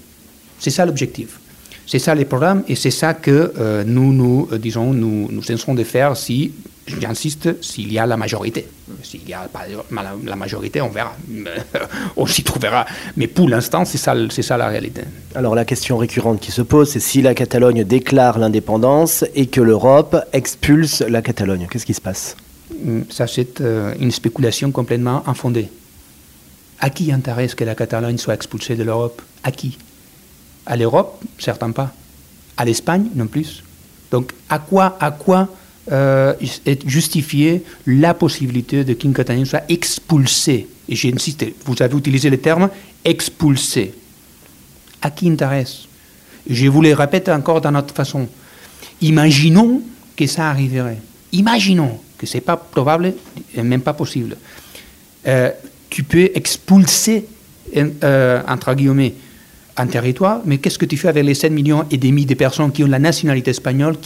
C'est 0.58 0.70
ça 0.70 0.86
l'objectif. 0.86 1.38
C'est 1.88 1.98
ça 1.98 2.14
les 2.14 2.26
programmes 2.26 2.64
et 2.68 2.74
c'est 2.74 2.90
ça 2.90 3.14
que 3.14 3.54
euh, 3.58 3.82
nous, 3.82 4.12
nous 4.12 4.46
euh, 4.52 4.58
disons, 4.58 4.92
nous, 4.92 5.26
nous 5.32 5.42
cesserons 5.42 5.74
de 5.74 5.84
faire 5.84 6.18
si, 6.18 6.52
j'insiste, 6.86 7.62
s'il 7.62 7.90
y 7.90 7.98
a 7.98 8.04
la 8.04 8.18
majorité. 8.18 8.68
S'il 9.02 9.24
n'y 9.24 9.32
a 9.32 9.48
pas 9.50 9.62
la 10.22 10.36
majorité, 10.36 10.82
on 10.82 10.90
verra. 10.90 11.16
on 12.18 12.26
s'y 12.26 12.44
trouvera. 12.44 12.84
Mais 13.16 13.26
pour 13.26 13.48
l'instant, 13.48 13.86
c'est 13.86 13.96
ça, 13.96 14.14
c'est 14.28 14.42
ça 14.42 14.58
la 14.58 14.68
réalité. 14.68 15.00
Alors 15.34 15.54
la 15.54 15.64
question 15.64 15.96
récurrente 15.96 16.40
qui 16.40 16.52
se 16.52 16.60
pose, 16.60 16.90
c'est 16.90 17.00
si 17.00 17.22
la 17.22 17.34
Catalogne 17.34 17.84
déclare 17.84 18.38
l'indépendance 18.38 19.24
et 19.34 19.46
que 19.46 19.62
l'Europe 19.62 20.14
expulse 20.34 21.00
la 21.00 21.22
Catalogne, 21.22 21.68
qu'est-ce 21.70 21.86
qui 21.86 21.94
se 21.94 22.02
passe? 22.02 22.36
Hum, 22.86 23.06
Ça, 23.08 23.26
c'est 23.26 23.62
euh, 23.62 23.94
une 23.98 24.10
spéculation 24.10 24.72
complètement 24.72 25.26
infondée. 25.26 25.68
À 26.80 26.90
qui 26.90 27.10
intéresse 27.12 27.54
que 27.54 27.64
la 27.64 27.74
Catalogne 27.74 28.18
soit 28.18 28.34
expulsée 28.34 28.76
de 28.76 28.82
l'Europe? 28.82 29.22
À 29.42 29.52
qui? 29.52 29.78
À 30.68 30.76
l'Europe, 30.76 31.24
certains 31.38 31.72
pas. 31.72 31.92
À 32.56 32.64
l'Espagne, 32.64 33.06
non 33.14 33.26
plus. 33.26 33.64
Donc, 34.10 34.32
à 34.48 34.58
quoi, 34.58 34.96
à 35.00 35.10
quoi 35.10 35.48
euh, 35.90 36.34
est 36.66 36.86
justifiée 36.86 37.64
la 37.86 38.14
possibilité 38.14 38.84
de 38.84 38.92
qu'une 38.92 39.14
Catalogne 39.14 39.46
soit 39.46 39.64
expulsée? 39.68 40.68
Et 40.88 40.94
j'insiste, 40.94 41.44
vous 41.64 41.82
avez 41.82 41.96
utilisé 41.96 42.30
le 42.30 42.38
terme 42.38 42.68
expulsé. 43.04 43.94
À 45.00 45.10
qui 45.10 45.28
intéresse? 45.30 45.86
Je 46.48 46.66
vous 46.66 46.82
le 46.82 46.92
répète 46.92 47.28
encore 47.28 47.60
d'une 47.60 47.76
autre 47.76 47.94
façon. 47.94 48.28
Imaginons 49.00 49.82
que 50.16 50.26
ça 50.26 50.50
arriverait. 50.50 50.98
Imaginons 51.32 51.98
que 52.16 52.26
ce 52.26 52.36
n'est 52.36 52.42
pas 52.42 52.56
probable 52.56 53.14
et 53.54 53.62
même 53.62 53.82
pas 53.82 53.92
possible. 53.92 54.36
Euh, 55.26 55.50
tu 55.88 56.02
peux 56.02 56.30
expulser, 56.34 57.26
euh, 57.76 58.42
entre 58.48 58.74
guillemets, 58.74 59.14
un 59.78 59.86
territoire, 59.86 60.40
mais 60.44 60.58
qu'est-ce 60.58 60.78
que 60.78 60.84
tu 60.84 60.96
fais 60.96 61.08
avec 61.08 61.24
les 61.24 61.34
7 61.34 61.52
millions 61.52 61.84
et 61.90 61.96
demi 61.96 62.26
de 62.26 62.34
personnes 62.34 62.72
qui 62.72 62.82
ont 62.84 62.88
la 62.88 62.98
nationalité 62.98 63.52
espagnole, 63.52 63.96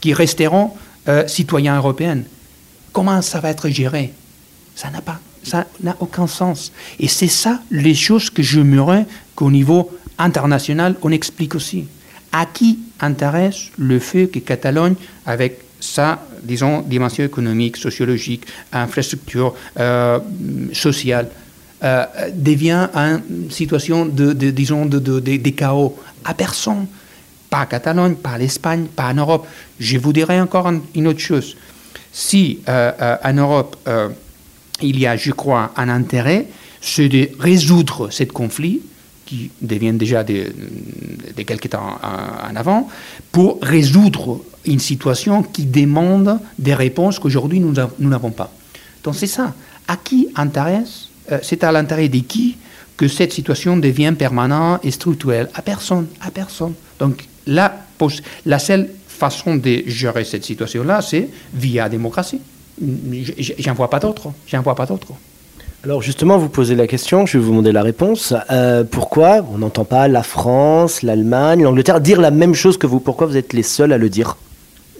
qui, 0.00 0.12
resteront 0.12 0.70
euh, 1.08 1.26
citoyens 1.26 1.76
européens? 1.76 2.20
Comment 2.92 3.22
ça 3.22 3.40
va 3.40 3.50
être 3.50 3.68
géré? 3.70 4.12
Ça 4.76 4.90
n'a 4.90 5.00
pas, 5.00 5.18
ça 5.42 5.66
n'a 5.82 5.96
aucun 6.00 6.26
sens. 6.26 6.72
Et 7.00 7.08
c'est 7.08 7.28
ça 7.28 7.60
les 7.70 7.94
choses 7.94 8.28
que 8.28 8.42
j'aimerais 8.42 9.06
qu'au 9.34 9.50
niveau 9.50 9.90
international, 10.18 10.94
on 11.02 11.10
explique 11.10 11.54
aussi. 11.54 11.86
À 12.30 12.46
qui 12.46 12.78
intéresse 13.00 13.70
le 13.78 13.98
fait 13.98 14.28
que 14.28 14.38
Catalogne, 14.38 14.94
avec 15.26 15.60
sa, 15.80 16.24
disons, 16.42 16.82
dimension 16.82 17.24
économique, 17.24 17.76
sociologique, 17.76 18.44
infrastructure 18.72 19.54
euh, 19.78 20.20
sociale, 20.72 21.28
euh, 21.82 22.04
devient 22.34 22.88
une 22.94 23.50
situation 23.50 24.06
de, 24.06 24.32
disons, 24.32 24.86
de, 24.86 25.50
chaos 25.50 25.98
à 26.24 26.34
personne. 26.34 26.86
Pas 27.50 27.60
à 27.60 27.66
Catalogne, 27.66 28.14
pas 28.14 28.30
à 28.30 28.38
l'Espagne, 28.38 28.86
pas 28.86 29.10
en 29.10 29.14
Europe. 29.14 29.46
Je 29.78 29.98
vous 29.98 30.12
dirais 30.12 30.40
encore 30.40 30.70
une 30.94 31.06
autre 31.06 31.20
chose. 31.20 31.56
Si 32.12 32.60
euh, 32.68 33.16
en 33.22 33.32
Europe, 33.32 33.76
il 34.80 34.98
y 34.98 35.06
a, 35.06 35.16
je 35.16 35.32
crois, 35.32 35.72
un 35.76 35.88
intérêt, 35.88 36.46
c'est 36.80 37.08
de 37.08 37.30
résoudre 37.38 38.10
ce 38.10 38.24
conflit, 38.24 38.80
qui 39.26 39.50
devient 39.60 39.92
déjà 39.92 40.24
de, 40.24 40.52
de 41.36 41.42
quelques 41.42 41.70
temps 41.70 41.98
en 42.02 42.56
avant, 42.56 42.88
pour 43.30 43.58
résoudre 43.62 44.40
une 44.66 44.78
situation 44.78 45.42
qui 45.42 45.64
demande 45.64 46.38
des 46.58 46.74
réponses 46.74 47.18
qu'aujourd'hui 47.18 47.60
nous 47.60 47.72
n'avons 48.08 48.30
pas. 48.30 48.52
Donc 49.04 49.14
c'est 49.14 49.26
ça. 49.26 49.54
À 49.88 49.96
qui 49.96 50.28
intéresse 50.36 51.08
euh, 51.30 51.38
C'est 51.42 51.62
à 51.64 51.70
l'intérêt 51.72 52.08
de 52.08 52.18
qui 52.18 52.56
que 52.96 53.08
cette 53.08 53.32
situation 53.32 53.76
devient 53.76 54.14
permanente 54.18 54.80
et 54.84 54.90
structurelle? 54.90 55.48
À 55.54 55.62
personne, 55.62 56.06
à 56.20 56.30
personne. 56.30 56.74
Donc 56.98 57.24
la, 57.46 57.74
la 58.46 58.58
seule 58.58 58.88
façon 59.08 59.56
de 59.56 59.82
gérer 59.86 60.24
cette 60.24 60.44
situation-là, 60.44 61.00
c'est 61.00 61.28
via 61.54 61.84
la 61.84 61.88
démocratie. 61.88 62.40
J'en 63.58 63.74
vois 63.74 63.90
pas 63.90 64.00
d'autre. 64.00 64.32
J'en 64.46 64.62
vois 64.62 64.74
pas 64.74 64.86
d'autre. 64.86 65.08
Alors 65.84 66.00
justement, 66.00 66.38
vous 66.38 66.48
posez 66.48 66.76
la 66.76 66.86
question, 66.86 67.26
je 67.26 67.38
vais 67.38 67.44
vous 67.44 67.50
demander 67.50 67.72
la 67.72 67.82
réponse. 67.82 68.34
Euh, 68.50 68.84
pourquoi 68.84 69.44
on 69.52 69.58
n'entend 69.58 69.84
pas 69.84 70.06
la 70.06 70.22
France, 70.22 71.02
l'Allemagne, 71.02 71.62
l'Angleterre 71.64 72.00
dire 72.00 72.20
la 72.20 72.30
même 72.30 72.54
chose 72.54 72.78
que 72.78 72.86
vous? 72.86 73.00
Pourquoi 73.00 73.26
vous 73.26 73.36
êtes 73.36 73.52
les 73.52 73.64
seuls 73.64 73.92
à 73.92 73.98
le 73.98 74.08
dire? 74.08 74.36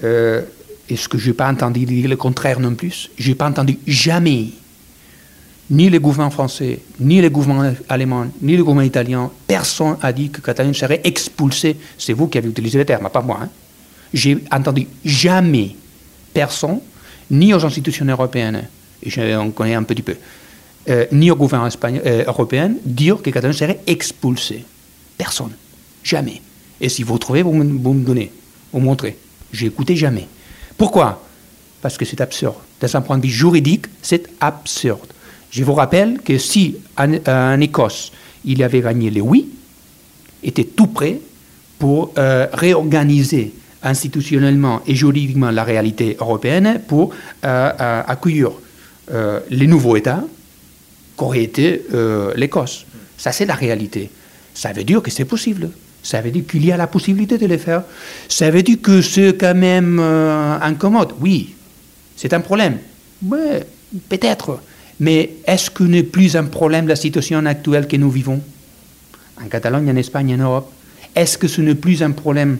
Euh, 0.02 0.42
Est-ce 0.88 1.08
que 1.08 1.18
je 1.18 1.28
n'ai 1.28 1.34
pas 1.34 1.48
entendu 1.48 1.84
dire 1.84 2.08
le 2.08 2.16
contraire 2.16 2.58
non 2.58 2.74
plus? 2.74 3.10
Je 3.16 3.28
n'ai 3.28 3.36
pas 3.36 3.48
entendu 3.48 3.78
jamais, 3.86 4.46
ni 5.72 5.88
le 5.88 5.98
gouvernement 5.98 6.30
français, 6.30 6.80
ni 7.00 7.22
le 7.22 7.30
gouvernement 7.30 7.74
allemand, 7.88 8.26
ni 8.42 8.56
le 8.56 8.62
gouvernement 8.62 8.86
italien, 8.86 9.30
personne 9.46 9.96
a 10.02 10.12
dit 10.12 10.28
que 10.28 10.42
Catalogne 10.42 10.74
serait 10.74 11.00
expulsée. 11.02 11.76
C'est 11.96 12.12
vous 12.12 12.28
qui 12.28 12.36
avez 12.36 12.50
utilisé 12.50 12.78
le 12.78 12.84
terme, 12.84 13.08
pas 13.08 13.22
moi. 13.22 13.40
Hein. 13.42 13.48
J'ai 14.12 14.36
entendu 14.50 14.86
jamais 15.02 15.74
personne, 16.34 16.80
ni 17.30 17.54
aux 17.54 17.64
institutions 17.64 18.04
européennes, 18.04 18.68
et 19.02 19.08
j'en 19.08 19.50
connais 19.50 19.74
un 19.74 19.82
petit 19.82 20.02
peu, 20.02 20.14
euh, 20.90 21.06
ni 21.10 21.30
au 21.30 21.36
gouvernement 21.36 21.70
euh, 21.86 22.24
européen, 22.26 22.72
dire 22.84 23.22
que 23.22 23.30
Catalogne 23.30 23.56
serait 23.56 23.80
expulsée. 23.86 24.66
Personne. 25.16 25.52
Jamais. 26.04 26.42
Et 26.82 26.90
si 26.90 27.02
vous 27.02 27.16
trouvez, 27.16 27.42
vous 27.42 27.54
me, 27.54 27.64
vous 27.64 27.94
donnez, 27.94 28.30
vous 28.74 28.80
me 28.80 28.84
montrez. 28.84 29.16
J'ai 29.50 29.66
écouté 29.66 29.96
jamais. 29.96 30.28
Pourquoi? 30.76 31.24
Parce 31.80 31.96
que 31.96 32.04
c'est 32.04 32.20
absurde. 32.20 32.56
D'un 32.78 33.00
point 33.00 33.16
de 33.16 33.22
vue 33.22 33.32
juridique, 33.32 33.86
c'est 34.02 34.28
absurde. 34.38 35.06
Je 35.52 35.64
vous 35.64 35.74
rappelle 35.74 36.18
que 36.24 36.38
si 36.38 36.76
en, 36.96 37.60
Écosse, 37.60 38.10
il 38.44 38.62
avait 38.62 38.80
gagné 38.80 39.10
le 39.10 39.20
oui, 39.20 39.50
était 40.42 40.64
tout 40.64 40.86
prêt 40.86 41.20
pour 41.78 42.12
euh, 42.16 42.46
réorganiser 42.54 43.52
institutionnellement 43.82 44.80
et 44.86 44.94
juridiquement 44.94 45.50
la 45.50 45.62
réalité 45.62 46.16
européenne 46.18 46.80
pour 46.88 47.12
euh, 47.44 47.70
euh, 47.78 48.02
accueillir 48.06 48.50
les 49.50 49.66
nouveaux 49.66 49.96
États 49.96 50.24
qu'aurait 51.16 51.42
été 51.42 51.82
l'Écosse. 52.34 52.86
Ça, 53.18 53.30
c'est 53.30 53.44
la 53.44 53.54
réalité. 53.54 54.08
Ça 54.54 54.72
veut 54.72 54.84
dire 54.84 55.02
que 55.02 55.10
c'est 55.10 55.26
possible. 55.26 55.68
Ça 56.02 56.22
veut 56.22 56.30
dire 56.30 56.46
qu'il 56.46 56.64
y 56.64 56.72
a 56.72 56.78
la 56.78 56.86
possibilité 56.86 57.36
de 57.36 57.46
le 57.46 57.58
faire. 57.58 57.82
Ça 58.26 58.50
veut 58.50 58.62
dire 58.62 58.78
que 58.80 59.02
c'est 59.02 59.36
quand 59.36 59.54
même 59.54 59.98
incommode. 59.98 61.12
Oui, 61.20 61.54
c'est 62.16 62.32
un 62.32 62.40
problème. 62.40 62.78
Oui, 63.22 63.38
peut-être. 64.08 64.60
Mais 65.00 65.30
est-ce 65.46 65.70
que 65.70 65.84
n'est 65.84 66.02
plus 66.02 66.36
un 66.36 66.44
problème 66.44 66.86
la 66.86 66.96
situation 66.96 67.44
actuelle 67.46 67.86
que 67.86 67.96
nous 67.96 68.10
vivons? 68.10 68.40
En 69.42 69.48
Catalogne, 69.48 69.90
en 69.90 69.96
Espagne, 69.96 70.34
en 70.34 70.42
Europe 70.42 70.72
Est-ce 71.14 71.36
que 71.36 71.48
ce 71.48 71.60
n'est 71.60 71.74
plus 71.74 72.02
un 72.02 72.12
problème 72.12 72.58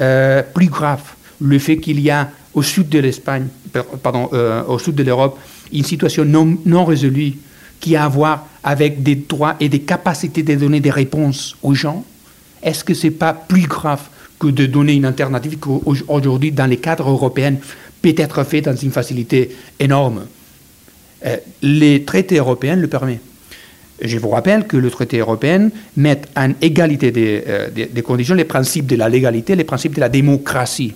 euh, 0.00 0.42
plus 0.42 0.66
grave 0.66 1.02
le 1.40 1.58
fait 1.58 1.78
qu'il 1.78 2.00
y 2.00 2.10
a 2.10 2.30
au 2.54 2.62
sud 2.62 2.88
de 2.88 2.98
l'Espagne, 2.98 3.46
pardon, 4.02 4.28
euh, 4.32 4.62
au 4.64 4.78
sud 4.78 4.94
de 4.94 5.02
l'Europe, 5.02 5.38
une 5.72 5.84
situation 5.84 6.24
non, 6.24 6.84
résolue 6.84 7.34
qui 7.80 7.96
a 7.96 8.04
à 8.04 8.08
voir 8.08 8.46
avec 8.62 9.02
des 9.02 9.16
droits 9.16 9.56
et 9.58 9.68
des 9.68 9.80
capacités 9.80 10.42
de 10.42 10.54
donner 10.54 10.80
des 10.80 10.90
réponses 10.90 11.56
aux 11.62 11.74
gens? 11.74 12.04
Est-ce 12.62 12.84
que 12.84 12.94
ce 12.94 13.06
n'est 13.06 13.12
pas 13.12 13.32
plus 13.32 13.66
grave 13.66 14.02
que 14.38 14.48
de 14.48 14.66
donner 14.66 14.94
une 14.94 15.04
alternative 15.04 15.58
qu'aujourd'hui, 15.58 16.52
dans 16.52 16.66
les 16.66 16.76
cadres 16.76 17.08
européens, 17.10 17.56
peut 18.00 18.14
être 18.16 18.44
fait 18.44 18.60
dans 18.60 18.76
une 18.76 18.92
facilité 18.92 19.56
énorme? 19.80 20.26
Les 21.62 22.04
traités 22.04 22.36
européens 22.36 22.76
le 22.76 22.88
permettent. 22.88 23.20
Je 24.02 24.18
vous 24.18 24.30
rappelle 24.30 24.66
que 24.66 24.76
le 24.76 24.90
traité 24.90 25.18
européen 25.18 25.70
met 25.96 26.20
en 26.36 26.52
égalité 26.60 27.12
euh, 27.46 27.70
des, 27.70 28.02
conditions 28.02 28.34
les 28.34 28.44
principes 28.44 28.86
de 28.86 28.96
la 28.96 29.08
légalité, 29.08 29.54
les 29.54 29.64
principes 29.64 29.94
de 29.94 30.00
la 30.00 30.08
démocratie. 30.08 30.94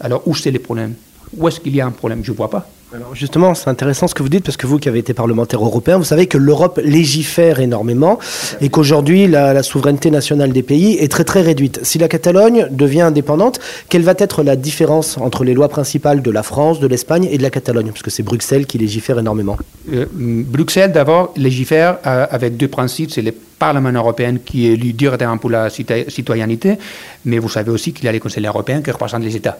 Alors, 0.00 0.26
où 0.26 0.34
c'est 0.34 0.50
le 0.50 0.58
problème? 0.58 0.94
Où 1.36 1.48
est-ce 1.48 1.60
qu'il 1.60 1.74
y 1.74 1.80
a 1.80 1.86
un 1.86 1.90
problème? 1.90 2.24
Je 2.24 2.32
ne 2.32 2.36
vois 2.36 2.50
pas. 2.50 2.68
Alors 2.94 3.14
justement, 3.14 3.54
c'est 3.54 3.70
intéressant 3.70 4.06
ce 4.06 4.14
que 4.14 4.22
vous 4.22 4.28
dites, 4.28 4.44
parce 4.44 4.58
que 4.58 4.66
vous 4.66 4.78
qui 4.78 4.86
avez 4.86 4.98
été 4.98 5.14
parlementaire 5.14 5.64
européen, 5.64 5.96
vous 5.96 6.04
savez 6.04 6.26
que 6.26 6.36
l'Europe 6.36 6.78
légifère 6.84 7.58
énormément 7.60 8.18
et 8.60 8.68
qu'aujourd'hui, 8.68 9.26
la, 9.26 9.62
souveraineté 9.62 10.10
nationale 10.10 10.52
des 10.52 10.62
pays 10.62 10.98
est 10.98 11.10
très 11.10 11.24
très 11.24 11.40
réduite. 11.40 11.80
Si 11.84 11.98
la 11.98 12.08
Catalogne 12.08 12.66
devient 12.70 13.00
indépendante, 13.00 13.60
quelle 13.88 14.02
va 14.02 14.12
être 14.18 14.42
la 14.42 14.56
différence 14.56 15.16
entre 15.16 15.42
les 15.42 15.54
lois 15.54 15.70
principales 15.70 16.20
de 16.20 16.30
la 16.30 16.42
France, 16.42 16.80
de 16.80 16.86
l'Espagne 16.86 17.26
et 17.30 17.38
de 17.38 17.42
la 17.42 17.48
Catalogne? 17.48 17.88
Parce 17.88 18.02
que 18.02 18.10
c'est 18.10 18.22
Bruxelles 18.22 18.66
qui 18.66 18.76
légifère 18.76 19.18
énormément. 19.18 19.56
Euh, 19.90 20.04
Bruxelles, 20.12 20.92
d'abord, 20.92 21.32
légifère 21.36 21.96
euh, 22.06 22.26
avec 22.30 22.58
deux 22.58 22.68
principes. 22.68 23.10
C'est 23.10 23.22
le 23.22 23.32
Parlement 23.32 23.92
européen 23.92 24.36
qui 24.44 24.66
est 24.66 24.72
élu 24.72 24.92
directement 24.92 25.38
pour 25.38 25.48
la 25.48 25.70
citoyenneté, 25.70 26.76
mais 27.24 27.38
vous 27.38 27.48
savez 27.48 27.70
aussi 27.70 27.94
qu'il 27.94 28.04
y 28.04 28.08
a 28.08 28.12
les 28.12 28.20
conseils 28.20 28.44
européens 28.44 28.82
qui 28.82 28.90
représentent 28.90 29.24
les 29.24 29.36
États. 29.36 29.56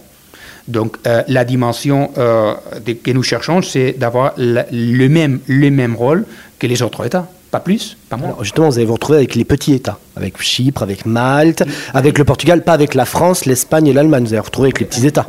Donc 0.68 0.96
euh, 1.06 1.22
la 1.28 1.44
dimension 1.44 2.10
euh, 2.18 2.54
que 3.02 3.10
nous 3.10 3.22
cherchons, 3.22 3.62
c'est 3.62 3.92
d'avoir 3.92 4.34
le, 4.36 5.08
même, 5.08 5.40
le 5.46 5.70
même 5.70 5.96
rôle 5.96 6.24
que 6.58 6.66
les 6.66 6.82
autres 6.82 7.04
États. 7.06 7.28
Pas 7.50 7.60
plus, 7.60 7.98
pas 8.08 8.16
moins. 8.16 8.34
justement, 8.40 8.70
vous 8.70 8.78
allez 8.78 8.86
vous 8.86 8.94
retrouver 8.94 9.18
avec 9.18 9.34
les 9.34 9.44
petits 9.44 9.74
États, 9.74 9.98
avec 10.16 10.40
Chypre, 10.40 10.82
avec 10.82 11.04
Malte, 11.04 11.62
avec 11.92 12.16
le 12.16 12.24
Portugal, 12.24 12.64
pas 12.64 12.72
avec 12.72 12.94
la 12.94 13.04
France, 13.04 13.44
l'Espagne 13.44 13.88
et 13.88 13.92
l'Allemagne. 13.92 14.24
Vous 14.24 14.32
allez 14.32 14.40
vous 14.40 14.46
retrouver 14.46 14.68
avec 14.68 14.80
les 14.80 14.86
petits 14.86 15.06
États. 15.06 15.28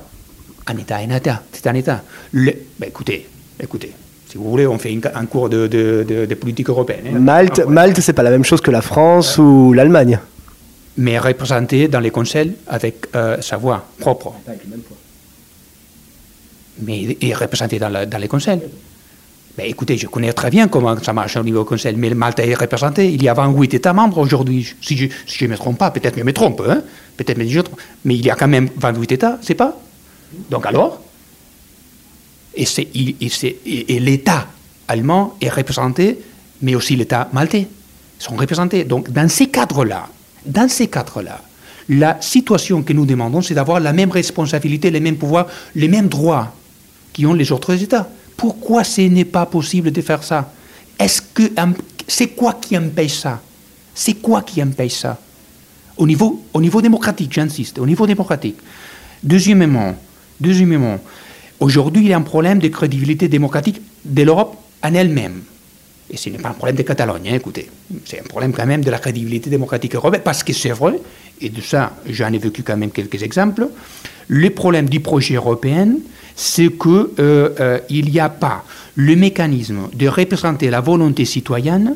Un 0.67 0.77
État, 0.77 0.97
un 0.97 1.13
État, 1.13 1.43
c'est 1.51 1.67
un 1.67 1.73
État. 1.73 2.01
Ben, 2.31 2.53
écoutez, 2.87 3.27
écoutez, 3.61 3.91
si 4.29 4.37
vous 4.37 4.49
voulez, 4.49 4.65
on 4.65 4.77
fait 4.77 4.97
un 5.13 5.25
cours 5.25 5.49
de, 5.49 5.67
de, 5.67 6.35
politique 6.35 6.69
européenne. 6.69 7.07
Hein. 7.13 7.19
Malte, 7.19 7.61
ah, 7.65 7.69
Malte, 7.69 7.99
c'est 7.99 8.13
pas 8.13 8.23
la 8.23 8.31
même 8.31 8.45
chose 8.45 8.61
que 8.61 8.71
la 8.71 8.81
France 8.81 9.37
ou 9.37 9.73
l'Allemagne. 9.73 10.17
Mais 10.95 11.19
représenté 11.19 11.89
dans 11.89 11.99
les 11.99 12.11
conseils 12.11 12.53
avec 12.67 13.07
euh, 13.15 13.41
sa 13.41 13.57
voix 13.57 13.85
propre. 13.99 14.33
Avec 14.47 14.63
le 14.63 14.69
même 14.69 14.79
poids 14.79 14.95
mais 16.79 17.15
il 17.19 17.29
est 17.29 17.33
représenté 17.33 17.79
dans, 17.79 18.19
les 18.19 18.27
conseils. 18.27 18.59
Mais 19.57 19.69
écoutez, 19.69 19.97
je 19.97 20.07
connais 20.07 20.33
très 20.33 20.49
bien 20.49 20.67
comment 20.67 20.97
ça 20.97 21.13
marche 21.13 21.37
au 21.37 21.43
niveau 21.43 21.63
conseil, 21.63 21.95
mais 21.95 22.09
Malte 22.15 22.39
est 22.39 22.55
représenté. 22.55 23.07
Il 23.11 23.21
y 23.21 23.29
a 23.29 23.35
28 23.35 23.75
États 23.75 23.93
membres 23.93 24.17
aujourd'hui. 24.17 24.73
Si 24.81 24.97
je 24.97 25.45
ne 25.45 25.49
me 25.51 25.55
trompe 25.55 25.77
pas, 25.77 25.91
peut-être 25.91 26.15
que 26.15 26.21
je 26.21 26.25
me 26.25 26.33
trompe, 26.33 26.63
hein 26.67 26.81
peut-être 27.15 27.39
je 27.47 27.61
mais 28.05 28.15
il 28.15 28.25
y 28.25 28.31
a 28.31 28.35
quand 28.35 28.47
même 28.47 28.69
28 28.75 29.11
États, 29.11 29.37
c'est 29.41 29.53
pas? 29.53 29.77
Donc 30.49 30.65
alors? 30.65 31.01
Et, 32.55 32.65
et, 32.75 33.99
l'État 33.99 34.47
allemand 34.87 35.35
est 35.41 35.49
représenté, 35.49 36.19
mais 36.61 36.75
aussi 36.75 36.95
l'État 36.95 37.29
maltais 37.33 37.67
sont 38.17 38.35
représentés. 38.35 38.83
Donc 38.85 39.11
dans 39.11 39.29
ces 39.29 39.47
cadres-là, 39.47 40.07
dans 40.45 40.69
ces 40.69 40.87
cadres-là, 40.87 41.41
La 41.89 42.21
situation 42.21 42.81
que 42.81 42.93
nous 42.93 43.05
demandons, 43.05 43.41
c'est 43.41 43.53
d'avoir 43.53 43.79
la 43.79 43.91
même 43.91 44.11
responsabilité, 44.11 44.89
les 44.89 45.01
mêmes 45.01 45.17
pouvoirs, 45.17 45.47
les 45.75 45.89
mêmes 45.89 46.07
droits 46.07 46.53
qui 47.13 47.25
ont 47.25 47.33
les 47.33 47.51
autres 47.51 47.81
États. 47.81 48.09
Pourquoi 48.35 48.83
ce 48.83 49.01
n'est 49.01 49.25
pas 49.25 49.45
possible 49.45 49.91
de 49.91 50.01
faire 50.01 50.23
ça? 50.23 50.51
Est-ce 50.99 51.21
que 51.21 51.43
c'est 52.07 52.29
quoi 52.29 52.53
qui 52.53 52.77
empêche 52.77 53.19
ça? 53.19 53.41
C'est 53.95 54.15
quoi 54.15 54.41
qui 54.41 54.61
empêche 54.61 54.93
ça? 54.93 55.19
Au 55.95 56.07
niveau, 56.07 56.43
au 56.53 56.59
niveau 56.59 56.81
démocratique, 56.81 57.31
j'insiste, 57.31 57.77
au 57.77 57.85
niveau 57.85 58.07
démocratique. 58.07 58.57
Deuxièmement, 59.21 59.95
deuxièmement 60.41 60.99
aujourd'hui, 61.59 62.03
il 62.03 62.09
y 62.09 62.13
a 62.13 62.17
un 62.17 62.21
problème 62.21 62.59
de 62.59 62.67
crédibilité 62.67 63.27
démocratique 63.27 63.79
de 64.03 64.23
l'Europe 64.23 64.57
en 64.83 64.93
elle-même. 64.93 65.43
Et 66.09 66.17
ce 66.17 66.29
n'est 66.29 66.37
pas 66.37 66.49
un 66.49 66.53
problème 66.53 66.75
de 66.75 66.83
Catalogne, 66.83 67.29
hein, 67.29 67.35
écoutez. 67.35 67.69
C'est 68.05 68.19
un 68.19 68.23
problème 68.23 68.53
quand 68.53 68.65
même 68.65 68.83
de 68.83 68.91
la 68.91 68.99
crédibilité 68.99 69.49
démocratique 69.49 69.95
européenne, 69.95 70.21
parce 70.23 70.43
que 70.43 70.53
c'est 70.53 70.71
vrai, 70.71 70.99
et 71.41 71.49
de 71.49 71.61
ça, 71.61 71.93
j'en 72.07 72.31
ai 72.31 72.37
vécu 72.37 72.63
quand 72.63 72.77
même 72.77 72.91
quelques 72.91 73.23
exemples, 73.23 73.67
le 74.27 74.49
problème 74.49 74.89
du 74.89 74.99
projet 74.99 75.35
européen, 75.35 75.95
c'est 76.35 76.69
qu'il 76.69 76.91
euh, 77.19 77.49
euh, 77.59 77.79
n'y 77.89 78.19
a 78.19 78.29
pas 78.29 78.63
le 78.95 79.15
mécanisme 79.15 79.89
de 79.93 80.07
représenter 80.07 80.69
la 80.69 80.81
volonté 80.81 81.25
citoyenne 81.25 81.95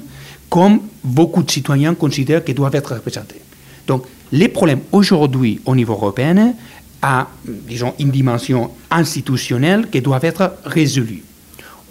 comme 0.49 0.79
beaucoup 1.03 1.43
de 1.43 1.51
citoyens 1.51 1.93
considèrent 1.93 2.43
qu'elle 2.43 2.55
doivent 2.55 2.75
être 2.75 2.95
représentée. 2.95 3.41
Donc, 3.85 4.05
les 4.31 4.47
problèmes 4.47 4.81
aujourd'hui 4.91 5.59
au 5.65 5.75
niveau 5.75 5.93
européen 5.93 6.53
a, 7.01 7.27
disons, 7.45 7.93
une 7.99 8.11
dimension 8.11 8.71
institutionnelle 8.89 9.87
qui 9.89 10.01
doit 10.01 10.19
être 10.21 10.53
résolue. 10.65 11.23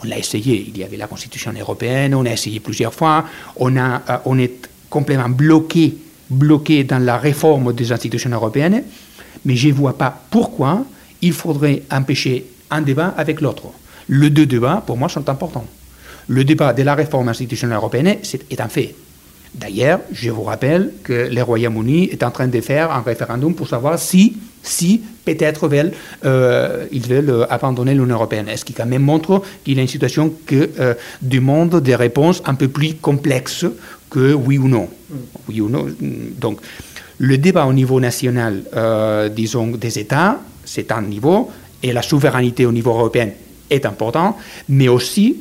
On 0.03 0.07
l'a 0.07 0.19
essayé, 0.19 0.67
il 0.69 0.77
y 0.77 0.85
avait 0.85 0.97
la 0.97 1.07
Constitution 1.07 1.53
européenne, 1.59 2.15
on 2.15 2.27
a 2.27 2.31
essayé 2.31 2.61
plusieurs 2.61 2.93
fois, 2.93 3.25
on, 3.57 3.77
euh, 3.77 4.39
est 4.39 4.69
complètement 4.91 5.29
bloqué, 5.29 5.97
bloqué 6.29 6.85
dans 6.85 6.99
la 6.99 7.17
réforme 7.17 7.73
des 7.73 7.93
institutions 7.93 8.31
européennes, 8.31 8.85
mais 9.45 9.57
je 9.57 9.69
ne 9.69 9.73
vois 9.73 9.97
pas 9.97 10.27
pourquoi 10.31 10.85
il 11.23 11.33
faudrait 11.33 11.83
empêcher 11.91 12.45
un 12.71 12.83
débat 12.83 13.15
avec 13.17 13.41
l'autre. 13.41 13.65
Les 14.09 14.31
deux 14.31 14.47
débats, 14.47 14.83
pour 14.87 14.97
moi, 14.97 15.09
sont 15.09 15.29
importants. 15.29 15.67
Le 16.29 16.45
débat 16.45 16.73
de 16.73 16.83
la 16.83 16.95
réforme 16.95 17.29
institutionnelle 17.29 17.77
européenne 17.77 18.07
est 18.09 18.61
un 18.61 18.69
fait. 18.69 18.95
D'ailleurs, 19.59 20.01
je 20.13 20.31
vous 20.31 20.43
rappelle 20.43 20.93
que 21.03 21.29
le 21.33 21.43
Royaume-Uni 21.43 22.11
est 22.11 22.23
en 22.23 22.31
train 22.31 22.47
de 22.47 22.61
faire 22.61 22.91
un 22.91 23.01
référendum 23.01 23.55
pour 23.55 23.69
savoir 23.69 23.99
si, 23.99 24.37
si 24.63 25.01
peut-être 25.25 25.69
euh, 26.25 26.87
ils 26.93 27.07
veulent 27.07 27.31
euh, 27.31 27.47
abandonner 27.49 27.95
l'Union 27.95 28.15
européenne. 28.15 28.49
Ce 28.55 28.67
qui 28.67 28.75
quand 28.75 28.85
même 28.85 29.03
montre 29.03 29.43
qu'il 29.65 29.77
y 29.77 29.79
a 29.79 29.83
une 29.83 29.89
situation 29.89 30.33
qui 30.47 30.61
euh, 30.79 30.93
demande 31.23 31.81
des 31.81 31.95
réponses 31.95 32.43
un 32.45 32.55
peu 32.55 32.69
plus 32.69 32.95
complexes 32.97 33.65
que 34.11 34.35
oui 34.35 34.59
ou 34.59 34.69
non? 34.69 34.89
Oui 35.49 35.63
ou 35.63 35.71
non. 35.71 35.87
Donc, 36.39 36.61
le 37.19 37.39
débat 37.39 37.65
au 37.65 37.73
niveau 37.73 37.99
national, 37.99 38.63
disons, 39.35 39.69
des 39.69 39.99
États, 39.99 40.39
c'est 40.67 40.93
un 40.93 41.01
niveau, 41.01 41.51
et 41.83 41.95
la 41.95 42.03
souveraineté 42.03 42.67
au 42.67 42.73
niveau 42.73 42.91
européen 42.91 43.31
est 43.71 43.87
important, 43.87 44.37
mais 44.69 44.89
aussi 44.89 45.37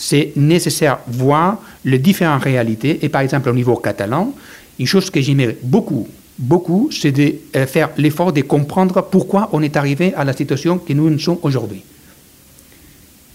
c'est 0.00 0.32
nécessaire 0.34 0.98
voir 1.06 1.60
les 1.84 1.98
différentes 1.98 2.42
réalités. 2.42 2.98
Et 3.02 3.10
par 3.10 3.20
exemple, 3.20 3.50
au 3.50 3.52
niveau 3.52 3.76
catalan, 3.76 4.32
une 4.78 4.86
chose 4.86 5.10
que 5.10 5.20
j'aimerais 5.20 5.58
beaucoup, 5.62 6.08
beaucoup, 6.38 6.88
c'est 6.90 7.12
de 7.12 7.34
euh, 7.54 7.66
faire 7.66 7.90
l'effort 7.98 8.32
de 8.32 8.40
comprendre 8.40 9.02
pourquoi 9.02 9.50
on 9.52 9.62
est 9.62 9.76
arrivé 9.76 10.14
à 10.14 10.24
la 10.24 10.32
situation 10.32 10.78
que 10.78 10.94
nous 10.94 11.18
sommes 11.18 11.36
aujourd'hui. 11.42 11.82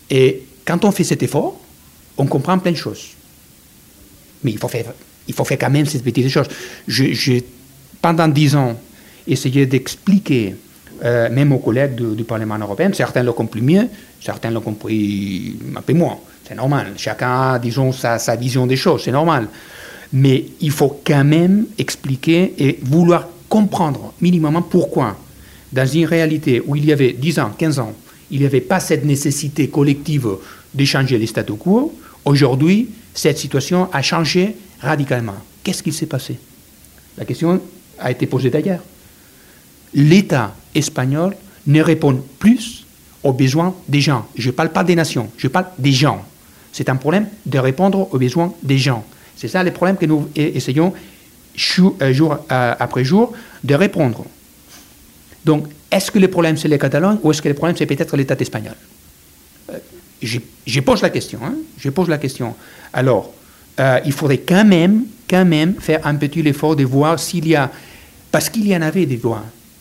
Et 0.10 0.42
quand 0.66 0.84
on 0.86 0.92
fait 0.92 1.04
cet 1.04 1.22
effort, 1.22 1.62
on 2.18 2.26
comprend 2.26 2.58
plein 2.58 2.72
de 2.72 2.78
choses. 2.78 3.10
Mais 4.44 4.52
il 4.52 4.58
faut 4.58 4.68
faire, 4.68 4.92
il 5.28 5.36
faut 5.36 5.46
faire 5.46 5.60
quand 5.60 5.70
même 5.70 5.86
ces 5.86 6.00
petites 6.00 6.30
choses. 6.30 6.48
J'ai, 6.88 7.46
pendant 8.02 8.28
dix 8.28 8.56
ans, 8.56 8.76
essayé 9.28 9.68
d'expliquer, 9.68 10.56
euh, 11.04 11.30
même 11.30 11.52
aux 11.52 11.60
collègues 11.60 11.94
du, 11.94 12.16
du 12.16 12.24
Parlement 12.24 12.58
européen, 12.58 12.90
certains 12.92 13.22
l'ont 13.22 13.34
compris 13.34 13.62
mieux, 13.62 13.88
certains 14.20 14.50
l'ont 14.50 14.62
compris 14.62 15.58
un 15.76 15.82
peu 15.82 15.94
moins. 15.94 16.18
C'est 16.48 16.56
normal. 16.56 16.94
Chacun 16.98 17.54
a, 17.54 17.60
disons, 17.60 17.92
sa, 17.92 18.20
sa 18.20 18.36
vision 18.36 18.68
des 18.68 18.76
choses. 18.76 19.04
C'est 19.04 19.12
normal. 19.12 19.48
Mais 20.14 20.46
il 20.62 20.72
faut 20.72 21.02
quand 21.06 21.24
même 21.24 21.66
expliquer 21.78 22.54
et 22.58 22.80
vouloir 22.84 23.28
comprendre 23.50 24.14
minimum 24.22 24.64
pourquoi, 24.70 25.18
dans 25.72 25.88
une 25.88 26.06
réalité 26.06 26.62
où 26.66 26.76
il 26.76 26.86
y 26.86 26.94
avait 26.94 27.14
10 27.14 27.40
ans, 27.40 27.52
15 27.58 27.80
ans, 27.80 27.94
il 28.32 28.40
n'y 28.40 28.46
avait 28.46 28.62
pas 28.62 28.80
cette 28.80 29.06
nécessité 29.06 29.70
collective 29.70 30.28
d'échanger 30.74 31.18
les 31.18 31.28
statu 31.28 31.54
quo, 31.54 31.98
aujourd'hui, 32.24 32.90
cette 33.14 33.38
situation 33.38 33.90
a 33.94 34.02
changé 34.02 34.56
radicalement. 34.82 35.36
Qu'est-ce 35.64 35.82
qui 35.82 35.94
s'est 35.94 36.06
passé? 36.06 36.38
La 37.18 37.26
question 37.26 37.62
a 37.98 38.12
été 38.12 38.26
posée 38.26 38.50
d'ailleurs. 38.50 38.82
L'État 39.94 40.54
espagnol 40.74 41.36
ne 41.66 41.82
répond 41.82 42.22
plus 42.38 42.86
aux 43.24 43.34
besoins 43.34 43.74
des 43.88 44.02
gens. 44.02 44.28
Je 44.36 44.48
ne 44.48 44.52
parle 44.52 44.72
pas 44.72 44.84
des 44.84 44.96
nations, 44.96 45.30
je 45.38 45.48
parle 45.48 45.68
des 45.80 45.94
gens. 45.94 46.24
C'est 46.76 46.90
un 46.90 46.98
problème 46.98 47.30
de 47.46 47.58
répondre 47.58 48.14
aux 48.14 48.20
besoins 48.20 48.54
des 48.62 48.78
gens. 48.78 49.06
C'est 49.38 49.48
ça 49.48 49.64
le 49.64 49.72
problème 49.72 49.96
que 49.96 50.06
nous 50.06 50.28
essayons 50.36 50.92
euh, 50.92 52.12
jour 52.12 52.38
euh, 52.52 52.76
après 52.78 53.06
jour 53.06 53.32
de 53.64 53.74
répondre. 53.76 54.26
Donc, 55.46 55.68
est-ce 55.90 56.12
que 56.12 56.20
le 56.20 56.28
problème 56.28 56.58
c'est 56.58 56.68
les 56.68 56.78
Catalans 56.78 57.18
ou 57.24 57.32
est-ce 57.32 57.42
que 57.42 57.48
le 57.48 57.54
problème 57.54 57.78
c'est 57.78 57.86
peut-être 57.86 58.18
l'État 58.18 58.36
espagnol? 58.38 58.76
Euh, 59.72 59.78
je, 60.22 60.80
pose 60.82 61.02
la 61.02 61.12
question. 61.12 61.40
Hein. 61.46 61.54
je 61.78 61.90
pose 61.90 62.10
la 62.10 62.18
question. 62.18 62.54
Alors, 62.92 63.34
il 64.06 64.12
faudrait 64.12 64.40
quand 64.40 64.66
même, 64.66 65.06
quand 65.30 65.46
même 65.46 65.76
faire 65.76 66.06
un 66.06 66.16
petit 66.16 66.42
effort 66.42 66.76
de 66.76 66.84
voir 66.84 67.18
s'il 67.20 67.48
y 67.48 67.56
a, 67.56 67.72
parce 68.32 68.50
qu'il 68.50 68.68
y 68.68 68.76
en 68.76 68.82
avait 68.82 69.06
des 69.06 69.22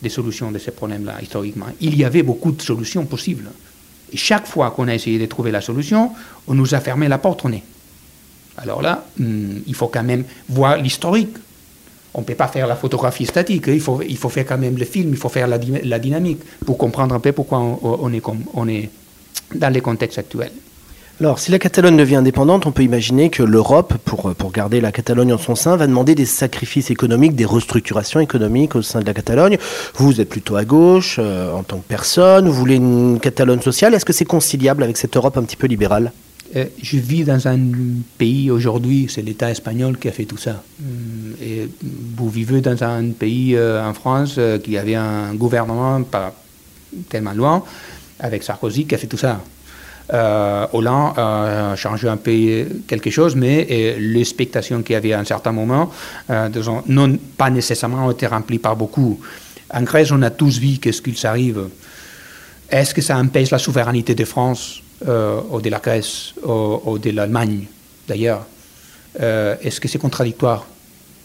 des 0.01 0.09
solutions 0.09 0.53
de 0.53 0.61
ces 0.61 0.71
problèmes-là 0.71 1.17
historiquement. 1.21 1.67
Il 1.81 1.97
y 1.97 2.05
avait 2.05 2.23
beaucoup 2.23 2.53
de 2.53 2.63
solutions 2.63 3.05
possibles. 3.05 3.51
Et 4.15 4.17
chaque 4.17 4.47
fois 4.47 4.71
qu'on 4.71 4.87
a 4.87 4.95
essayé 4.95 5.19
de 5.19 5.27
trouver 5.27 5.51
la 5.51 5.61
solution, 5.61 6.13
on 6.47 6.55
nous 6.55 6.75
a 6.75 6.81
fermé 6.81 7.09
la 7.09 7.19
porte 7.19 7.45
au 7.45 7.49
nez. 7.49 7.65
Alors 8.57 8.81
là, 8.81 9.05
hmm, 9.19 9.59
il 9.67 9.75
faut 9.75 9.89
quand 9.89 10.05
même 10.05 10.25
voir 10.49 10.77
l'historique. 10.77 11.37
On 12.15 12.21
ne 12.21 12.25
peut 12.25 12.37
pas 12.37 12.47
faire 12.47 12.69
la 12.69 12.77
photographie 12.77 13.27
statique, 13.27 13.65
il 13.67 13.81
faut, 13.81 14.01
il 14.03 14.17
faut 14.17 14.29
faire 14.29 14.47
quand 14.47 14.57
même 14.57 14.79
le 14.79 14.85
film, 14.85 15.11
il 15.11 15.17
faut 15.17 15.29
faire 15.29 15.49
la, 15.49 15.59
dynamique 15.99 16.43
pour 16.65 16.79
comprendre 16.79 17.13
un 17.13 17.19
peu 17.19 17.33
pourquoi 17.33 17.59
on, 17.59 18.13
est, 18.13 18.23
on 18.55 18.69
est 18.69 18.89
dans 19.53 19.73
les 19.73 19.81
contextes 19.81 20.19
actuels. 20.19 20.53
Alors, 21.21 21.39
si 21.39 21.53
la 21.53 21.61
Catalogne 21.61 21.97
devient 21.97 22.17
indépendante, 22.17 22.67
on 22.67 22.73
peut 22.73 22.83
imaginer 22.83 23.31
que 23.31 23.45
l'Europe, 23.45 23.95
pour, 24.05 24.35
pour 24.35 24.51
garder 24.51 24.81
la 24.81 24.91
Catalogne 24.91 25.33
en 25.33 25.39
son 25.39 25.55
sein, 25.55 25.77
va 25.77 25.87
demander 25.87 26.17
des 26.17 26.27
sacrifices 26.27 26.91
économiques, 26.91 27.37
des 27.37 27.45
restructurations 27.45 28.19
économiques 28.19 28.75
au 28.75 28.83
sein 28.83 28.99
de 28.99 29.07
la 29.07 29.15
Catalogne. 29.15 29.57
Vous, 29.95 30.21
êtes 30.21 30.29
plutôt 30.29 30.57
à 30.57 30.65
gauche 30.65 31.17
euh, 31.21 31.53
en 31.53 31.63
tant 31.63 31.79
que 31.79 31.87
personne, 31.87 32.49
vous 32.49 32.55
voulez 32.55 32.75
une 32.75 33.21
Catalogne 33.21 33.61
sociale. 33.61 33.95
Est-ce 33.95 34.05
que 34.05 34.13
c'est 34.13 34.25
conciliable 34.25 34.83
avec 34.83 34.97
cette 34.97 35.17
Europe 35.17 35.37
un 35.37 35.45
petit 35.45 35.55
peu 35.55 35.69
libérale? 35.69 36.11
Euh, 36.57 36.65
Je 36.83 36.97
vis 36.99 37.23
dans 37.23 37.47
un 37.47 37.61
pays 38.19 38.51
aujourd'hui, 38.51 39.07
c'est 39.09 39.23
l'État 39.23 39.53
espagnol 39.53 39.97
qui 39.97 40.09
a 40.09 40.13
fait 40.13 40.25
tout 40.25 40.37
ça. 40.37 40.65
Mm, 40.81 40.85
et 41.41 41.69
vous 42.17 42.29
vivez 42.29 42.61
dans 42.61 42.83
un 42.83 43.11
pays, 43.11 43.55
euh, 43.55 43.89
en 43.89 43.95
France, 43.95 44.41
qui 44.65 44.77
avait 44.77 44.97
un 44.97 45.33
gouvernement 45.35 46.03
pas 46.03 46.35
tellement 47.09 47.35
loin, 47.35 47.63
avec 48.19 48.43
Sarkozy, 48.43 48.85
qui 48.85 48.97
a 48.97 48.99
fait 48.99 49.07
tout 49.07 49.17
ça. 49.17 49.41
Euh, 50.13 50.67
Hollande 50.73 51.19
a 51.19 51.77
changé 51.77 52.09
un 52.09 52.19
peu 52.19 52.67
quelque 52.87 53.11
chose, 53.11 53.35
mais 53.35 53.97
l'expectation 53.99 54.83
qu'il 54.83 54.93
y 54.93 54.97
avait 54.97 55.15
à 55.15 55.21
un 55.21 55.25
certain 55.25 55.53
moment, 55.53 55.91
euh, 56.31 56.49
pas 57.39 57.51
nécessairement 57.51 58.11
été 58.11 58.27
remplies 58.27 58.59
par 58.59 58.77
beaucoup. 58.77 59.19
En 59.73 59.83
Grèce, 59.83 60.11
on 60.13 60.23
a 60.23 60.31
tous 60.31 60.59
vu 60.59 60.79
qu'est-ce 60.79 61.01
qu'il 61.01 61.17
s'arrive. 61.17 61.69
Est-ce 62.71 62.95
que 62.95 63.03
ça 63.03 63.17
empêche 63.17 63.51
la 63.51 63.59
souveraineté 63.59 64.15
de 64.15 64.25
France 64.25 64.83
euh, 65.07 65.41
ou 65.51 65.61
de 65.61 65.71
la 65.71 65.79
Grèce 65.79 66.35
ou, 66.45 66.99
de 66.99 67.11
l'Allemagne, 67.11 67.65
d'ailleurs? 68.07 68.47
Euh, 69.21 69.57
Est-ce 69.63 69.81
que 69.81 69.89
c'est 69.89 69.99
contradictoire 69.99 70.67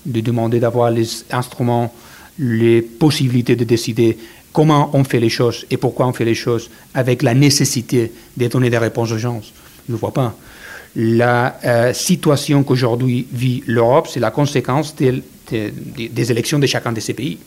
de 0.06 0.22
demander 0.22 0.60
d'avoir 0.60 0.89
les 0.89 1.08
instruments, 1.32 1.94
les 2.39 2.82
possibilités 2.82 3.56
de 3.56 3.63
décider 3.63 4.17
comment 4.54 4.89
on 4.93 5.04
fait 5.04 5.19
les 5.19 5.30
choses 5.30 5.65
et 5.69 5.78
pourquoi 5.78 6.08
on 6.08 6.13
fait 6.13 6.25
les 6.25 6.36
choses 6.36 6.69
avec 6.93 7.21
la 7.21 7.34
nécessité 7.34 8.12
de 8.36 8.47
donner 8.47 8.69
des 8.69 8.78
réponses 8.78 9.12
aux 9.12 9.17
gens. 9.17 9.41
Je 9.88 9.93
ne 9.93 9.97
vois 9.97 10.13
pas. 10.13 10.36
La 10.95 11.60
euh, 11.65 11.93
situation 11.93 12.63
qu'aujourd'hui 12.63 13.28
vit 13.32 13.63
l'Europe, 13.67 14.08
c'est 14.12 14.19
la 14.19 14.32
conséquence 14.32 14.95
des, 14.95 15.21
élections 16.32 16.60
de 16.60 16.65
chacun 16.65 16.91
de 16.91 16.99
ces 16.99 17.13
pays. 17.13 17.38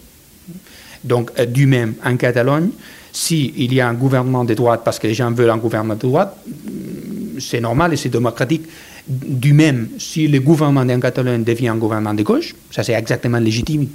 Donc, 1.03 1.31
euh, 1.39 1.47
du 1.47 1.67
même, 1.67 1.95
en 2.05 2.17
Catalogne, 2.17 2.71
s'il 3.13 3.75
y 3.75 3.81
a 3.81 3.89
un 3.89 3.95
gouvernement 3.95 4.45
de 4.45 4.55
droite 4.55 4.83
parce 4.85 4.99
que 4.99 5.07
les 5.07 5.15
gens 5.15 5.31
veulent 5.33 5.51
un 5.51 5.59
gouvernement 5.59 5.95
de 5.95 6.01
droite, 6.01 6.37
c'est 7.41 7.61
normal 7.61 7.93
et 7.93 7.97
c'est 7.97 8.09
démocratique. 8.09 8.63
Du 9.09 9.53
même, 9.53 9.89
si 9.99 10.29
le 10.29 10.39
gouvernement 10.39 10.93
en 10.93 11.01
Catalogne 11.01 11.43
devient 11.43 11.69
un 11.69 11.77
gouvernement 11.77 12.15
de 12.15 12.23
gauche, 12.23 12.55
ça 12.71 12.85
c'est 12.85 12.93
exactement 12.93 13.39
légitime. 13.39 13.89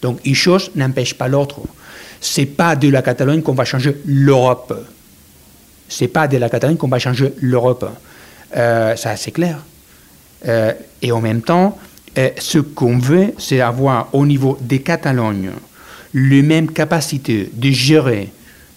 Donc, 0.00 0.20
une 0.24 0.34
chose 0.34 0.70
n'empêche 0.74 1.14
pas 1.14 1.28
l'autre 1.28 1.60
c'est 2.24 2.46
pas 2.46 2.74
de 2.74 2.88
la 2.88 3.02
Catalogne 3.02 3.42
qu'on 3.42 3.52
va 3.52 3.66
changer 3.66 3.96
l'Europe. 4.06 4.86
C'est 5.88 6.08
pas 6.08 6.26
de 6.26 6.38
la 6.38 6.48
Catalogne 6.48 6.76
qu'on 6.76 6.88
va 6.88 6.98
changer 6.98 7.34
l'Europe. 7.40 7.86
Euh, 8.56 8.96
ça, 8.96 9.14
c'est 9.16 9.30
clair. 9.30 9.58
Euh, 10.48 10.72
et 11.02 11.12
en 11.12 11.20
même 11.20 11.42
temps, 11.42 11.78
euh, 12.16 12.30
ce 12.38 12.58
qu'on 12.58 12.98
veut, 12.98 13.34
c'est 13.38 13.60
avoir 13.60 14.08
au 14.14 14.24
niveau 14.24 14.56
des 14.60 14.80
Catalognes, 14.80 15.50
les 16.14 16.42
mêmes 16.42 16.70
capacités 16.70 17.50
de 17.52 17.70
gérer 17.70 18.32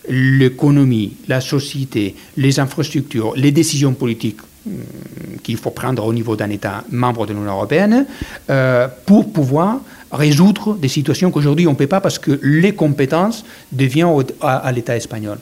l'économie, 0.10 1.16
la 1.30 1.40
société, 1.40 2.16
les 2.36 2.60
infrastructures, 2.60 3.34
les 3.36 3.52
décisions 3.52 3.94
politiques 3.94 4.42
qu'il 5.44 5.58
faut 5.58 5.72
prendre 5.72 6.06
au 6.06 6.14
niveau 6.14 6.36
d'un 6.36 6.50
État 6.50 6.84
membre 6.92 7.26
de 7.26 7.34
l'Union 7.34 7.52
européenne 7.52 8.06
euh, 8.50 8.88
pour 9.06 9.32
pouvoir 9.32 9.80
résoudre 10.12 10.76
des 10.76 10.88
situations 10.88 11.32
qu'aujourd'hui 11.32 11.68
on 11.68 11.72
ne 11.72 11.76
peut 11.76 11.88
pas 11.88 12.02
parce 12.02 12.20
que 12.20 12.40
les 12.44 12.74
compétences 12.74 13.44
deviennent 13.72 14.24
à, 14.42 14.72
l'État 14.72 14.96
espagnol. 14.96 15.38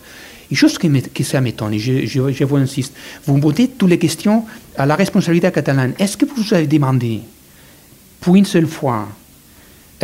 Une 0.50 0.58
chose 0.58 0.78
qui, 0.78 0.92
qui 1.14 1.24
ça 1.24 1.42
m'étonne, 1.42 1.74
et 1.74 1.80
je, 1.80 2.44
vous 2.44 2.58
insiste, 2.58 2.94
vous 3.26 3.36
me 3.38 3.42
posez 3.42 3.68
toutes 3.68 3.90
les 3.90 3.98
questions 3.98 4.46
à 4.78 4.86
la 4.86 4.96
responsabilité 4.96 5.52
catalane. 5.52 5.94
Est-ce 5.98 6.18
que 6.18 6.26
vous 6.26 6.54
avez 6.54 6.68
demandé, 6.68 7.22
pour 8.22 8.36
une 8.36 8.46
seule 8.46 8.68
fois, 8.68 9.08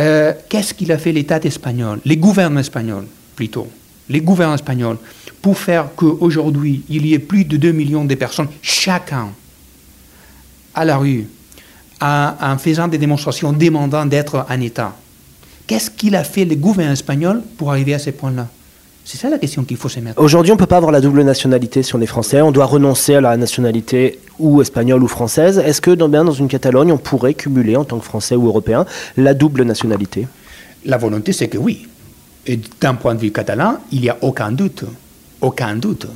euh, 0.00 0.32
qu'est-ce 0.48 0.74
qu'il 0.74 0.90
a 0.90 0.98
fait 0.98 1.12
l'État 1.12 1.38
espagnol, 1.38 2.00
les 2.04 2.16
gouvernements 2.16 2.60
espagnols 2.60 3.06
plutôt, 3.36 3.68
les 4.08 4.20
gouvernements 4.20 4.56
espagnols, 4.56 4.98
pour 5.42 5.58
faire 5.58 5.88
qu'aujourd'hui 5.96 6.84
il 6.88 7.04
y 7.04 7.14
ait 7.14 7.18
plus 7.18 7.44
de 7.44 7.56
2 7.56 7.72
millions 7.72 8.04
de 8.04 8.14
personnes 8.14 8.48
chacun 8.62 9.28
à 10.74 10.84
la 10.84 10.96
rue 10.96 11.26
en, 12.00 12.56
faisant 12.58 12.88
des 12.88 12.98
démonstrations 12.98 13.52
demandant 13.52 14.06
d'être 14.06 14.46
un 14.48 14.60
État. 14.60 14.94
Qu'est-ce 15.66 15.90
qu'il 15.90 16.16
a 16.16 16.24
fait 16.24 16.44
le 16.44 16.56
gouvernement 16.56 16.94
espagnol 16.94 17.42
pour 17.56 17.70
arriver 17.70 17.94
à 17.94 17.98
ce 17.98 18.10
point-là? 18.10 18.48
C'est 19.04 19.18
ça 19.18 19.28
la 19.28 19.38
question 19.38 19.64
qu'il 19.64 19.76
faut 19.76 19.88
se 19.88 20.00
mettre. 20.00 20.20
Aujourd'hui, 20.20 20.52
on 20.52 20.54
ne 20.54 20.58
peut 20.58 20.66
pas 20.66 20.76
avoir 20.76 20.92
la 20.92 21.00
double 21.00 21.22
nationalité 21.22 21.82
si 21.82 21.94
on 21.94 22.00
est 22.00 22.06
français. 22.06 22.40
On 22.40 22.52
doit 22.52 22.66
renoncer 22.66 23.14
à 23.16 23.20
la 23.20 23.36
nationalité 23.36 24.20
ou 24.38 24.62
espagnole 24.62 25.02
ou 25.02 25.08
française. 25.08 25.58
Est-ce 25.58 25.80
que 25.80 25.90
dans, 25.90 26.08
dans 26.08 26.32
une 26.32 26.48
Catalogne, 26.48 26.92
on 26.92 26.98
pourrait 26.98 27.34
cumuler 27.34 27.76
en 27.76 27.84
tant 27.84 27.98
que 27.98 28.04
français 28.04 28.36
ou 28.36 28.46
européen 28.46 28.84
la 29.16 29.34
double 29.34 29.64
nationalité? 29.64 30.26
La 30.84 30.98
volonté, 30.98 31.32
c'est 31.32 31.48
que 31.48 31.58
oui. 31.58 31.88
Et 32.46 32.58
d'un 32.80 32.94
point 32.94 33.14
de 33.14 33.20
vue 33.20 33.30
catalan, 33.30 33.78
il 33.92 34.00
n'y 34.00 34.08
a 34.08 34.18
aucun 34.20 34.50
doute. 34.50 34.84
Aucun 35.42 35.76
doute. 35.76 36.06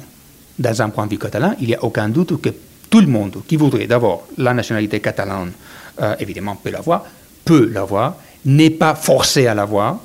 Dans 0.58 0.82
un 0.82 0.88
point 0.88 1.06
de 1.06 1.10
vue 1.10 1.18
catalan, 1.18 1.54
il 1.60 1.66
n'y 1.66 1.74
a 1.74 1.84
aucun 1.84 2.08
doute 2.08 2.40
que 2.40 2.48
tout 2.88 3.00
le 3.00 3.08
monde 3.08 3.42
qui 3.46 3.56
voudrait 3.56 3.86
d'abord 3.86 4.26
la 4.38 4.54
nationalité 4.54 5.00
catalane, 5.00 5.52
euh, 6.00 6.14
évidemment, 6.18 6.56
peut 6.56 6.70
l'avoir, 6.70 7.04
peut 7.44 7.68
l'avoir, 7.70 8.16
n'est 8.44 8.70
pas 8.70 8.94
forcé 8.94 9.48
à 9.48 9.54
l'avoir. 9.54 9.98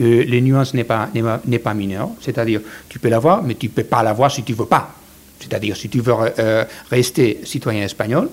Euh, 0.00 0.24
les 0.24 0.40
nuances 0.40 0.74
n'est 0.74 0.84
pas, 0.84 1.08
n'est 1.14 1.74
mineure, 1.74 2.10
c'est-à-dire 2.20 2.60
tu 2.88 2.98
peux 2.98 3.08
l'avoir, 3.08 3.42
mais 3.42 3.54
tu 3.54 3.66
ne 3.66 3.72
peux 3.72 3.84
pas 3.84 4.02
l'avoir 4.02 4.30
si 4.30 4.42
tu 4.42 4.52
ne 4.52 4.58
veux 4.58 4.66
pas. 4.66 4.94
C'est-à-dire 5.38 5.76
si 5.76 5.88
tu 5.88 6.00
veux 6.00 6.14
euh, 6.38 6.64
rester 6.90 7.40
citoyen 7.44 7.84
espagnol, 7.84 8.28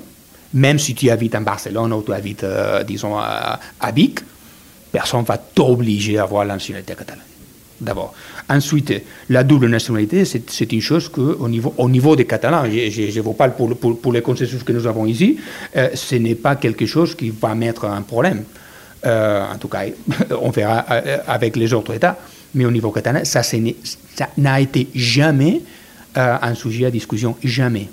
même 0.53 0.79
si 0.79 0.95
tu 0.95 1.09
habites 1.09 1.35
en 1.35 1.41
Barcelone 1.41 1.93
ou 1.93 2.01
tu 2.01 2.11
habites, 2.11 2.45
disons, 2.85 3.17
à, 3.17 3.59
à 3.79 3.93
personne 4.91 5.21
ne 5.21 5.25
va 5.25 5.37
t'obliger 5.37 6.17
à 6.17 6.23
avoir 6.23 6.43
la 6.43 6.55
nationalité 6.55 6.95
catalane 6.95 7.36
d'abord. 7.79 8.13
Ensuite, 8.49 8.93
la 9.29 9.43
double 9.43 9.67
nationalité, 9.67 10.25
c'est 10.25 10.71
une 10.71 10.81
chose 10.81 11.09
qu'au 11.09 11.47
niveau, 11.47 11.73
au 11.77 11.89
niveau 11.89 12.15
des 12.15 12.25
Catalans, 12.25 12.63
je, 12.65 13.19
vous 13.19 13.33
parle 13.33 13.53
pour, 13.55 13.77
pour, 13.77 14.13
les 14.13 14.21
consensus 14.21 14.63
que 14.63 14.71
nous 14.71 14.87
avons 14.87 15.05
ici, 15.05 15.37
euh, 15.75 15.89
ce 15.93 16.15
n'est 16.15 16.35
pas 16.35 16.55
quelque 16.55 16.85
chose 16.85 17.15
qui 17.15 17.29
va 17.29 17.55
mettre 17.55 17.85
un 17.85 18.01
problème. 18.01 18.43
Euh, 19.05 19.45
en 19.53 19.57
tout 19.57 19.67
cas, 19.67 19.83
on 20.41 20.49
verra 20.49 20.85
euh, 20.91 21.17
avec 21.27 21.55
les 21.55 21.73
autres 21.73 21.93
États, 21.93 22.17
mais 22.55 22.65
au 22.65 22.71
niveau 22.71 22.91
catalan, 22.91 23.21
ça 23.23 23.41
n'a 24.37 24.61
été 24.61 24.87
jamais 24.95 25.61
un 26.15 26.55
sujet 26.55 26.87
à 26.87 26.91
discussion, 26.91 27.35
jamais. 27.43 27.89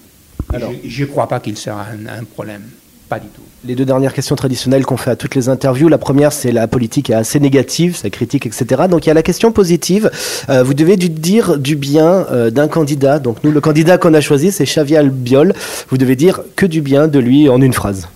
Alors, 0.51 0.73
je 0.83 1.05
ne 1.05 1.09
crois 1.09 1.29
pas 1.29 1.41
qu'il 1.41 1.59
sera 1.59 1.85
un 2.09 2.25
problème. 2.25 2.63
Pas 3.09 3.19
du 3.19 3.29
tout. 3.29 3.43
Les 3.67 3.75
deux 3.75 3.85
dernières 3.85 4.15
questions 4.15 4.37
traditionnelles 4.37 4.85
qu'on 4.85 4.97
fait 4.97 5.11
à 5.11 5.17
toutes 5.17 5.35
les 5.35 5.49
interviews. 5.49 5.89
La 5.89 5.99
première, 5.99 6.33
c'est 6.33 6.53
la 6.53 6.67
politique 6.67 7.11
est 7.11 7.15
assez 7.15 7.39
négative, 7.39 7.97
ça 7.97 8.09
critique, 8.11 8.47
etc. 8.47 8.83
Donc 8.89 9.05
il 9.05 9.09
y 9.09 9.11
a 9.11 9.15
la 9.15 9.23
question 9.23 9.53
positive. 9.53 10.11
Euh, 10.49 10.63
vous 10.63 10.75
devez 10.75 10.97
dire 10.97 11.59
du 11.59 11.77
bien 11.77 12.27
euh, 12.31 12.51
d'un 12.51 12.69
candidat. 12.69 13.19
Donc 13.19 13.45
nous, 13.45 13.53
le 13.53 13.61
candidat 13.61 13.99
qu'on 13.99 14.15
a 14.15 14.21
choisi, 14.21 14.53
c'est 14.53 14.65
Xavier 14.65 14.99
Albiol. 14.99 15.55
Vous 15.91 15.99
devez 15.99 16.17
dire 16.17 16.43
que 16.57 16.67
du 16.67 16.81
bien 16.81 17.09
de 17.09 17.19
lui 17.19 17.49
en 17.49 17.61
une 17.61 17.73
phrase. 17.73 18.09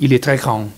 Il 0.00 0.12
est 0.14 0.22
très 0.22 0.36
grand. 0.36 0.68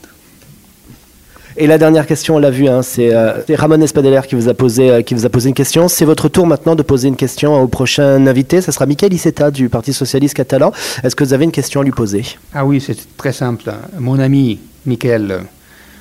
Et 1.56 1.66
la 1.66 1.76
dernière 1.76 2.06
question, 2.06 2.36
on 2.36 2.38
l'a 2.38 2.50
vu, 2.50 2.66
hein, 2.66 2.80
euh, 2.98 3.42
c'est 3.46 3.54
Ramon 3.54 3.80
Espadeler 3.82 4.20
qui 4.26 4.34
vous, 4.34 4.48
a 4.48 4.54
posé, 4.54 4.90
euh, 4.90 5.02
qui 5.02 5.12
vous 5.12 5.26
a 5.26 5.28
posé 5.28 5.50
une 5.50 5.54
question. 5.54 5.86
C'est 5.86 6.06
votre 6.06 6.28
tour 6.28 6.46
maintenant 6.46 6.74
de 6.74 6.82
poser 6.82 7.08
une 7.08 7.16
question 7.16 7.60
au 7.60 7.68
prochain 7.68 8.26
invité. 8.26 8.62
Ce 8.62 8.72
sera 8.72 8.86
Michael 8.86 9.12
Iceta 9.12 9.50
du 9.50 9.68
Parti 9.68 9.92
Socialiste 9.92 10.34
Catalan. 10.34 10.72
Est-ce 11.02 11.14
que 11.14 11.24
vous 11.24 11.34
avez 11.34 11.44
une 11.44 11.52
question 11.52 11.82
à 11.82 11.84
lui 11.84 11.90
poser? 11.90 12.24
Ah 12.54 12.64
oui, 12.64 12.80
c'est 12.80 12.96
très 13.18 13.34
simple. 13.34 13.70
Mon 13.98 14.18
ami 14.18 14.60
Michael, 14.86 15.42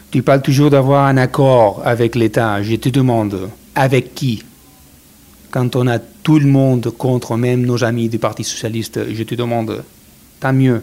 tu 0.10 0.24
parles 0.24 0.42
toujours 0.42 0.70
d'avoir 0.70 1.06
un 1.06 1.18
accord 1.18 1.82
avec 1.84 2.16
l'État. 2.16 2.62
Je 2.64 2.76
te 2.76 2.88
demande, 2.88 3.50
avec 3.76 4.16
qui? 4.16 4.44
Quand 5.52 5.76
on 5.76 5.86
a 5.86 6.00
tout 6.00 6.40
le 6.40 6.48
monde 6.48 6.94
contre 6.98 7.36
même 7.36 7.66
nos 7.66 7.84
amis 7.84 8.08
du 8.08 8.20
Parti 8.20 8.46
Socialiste, 8.46 9.02
je 9.14 9.24
te 9.24 9.36
demande, 9.36 9.84
tant 10.40 10.54
mieux. 10.54 10.82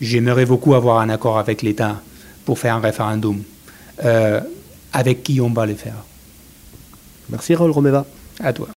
J'aimerais 0.00 0.44
beaucoup 0.44 0.74
avoir 0.74 0.98
un 0.98 1.08
accord 1.08 1.38
avec 1.38 1.62
l'État 1.62 2.00
pour 2.44 2.58
faire 2.58 2.74
un 2.74 2.80
référendum. 2.80 3.42
Euh, 4.04 4.40
avec 4.92 5.22
qui 5.22 5.40
on 5.40 5.50
va 5.50 5.66
les 5.66 5.74
faire. 5.74 6.04
Merci 7.28 7.54
Raoul 7.54 7.70
Romeva. 7.70 8.06
À 8.40 8.52
toi. 8.52 8.64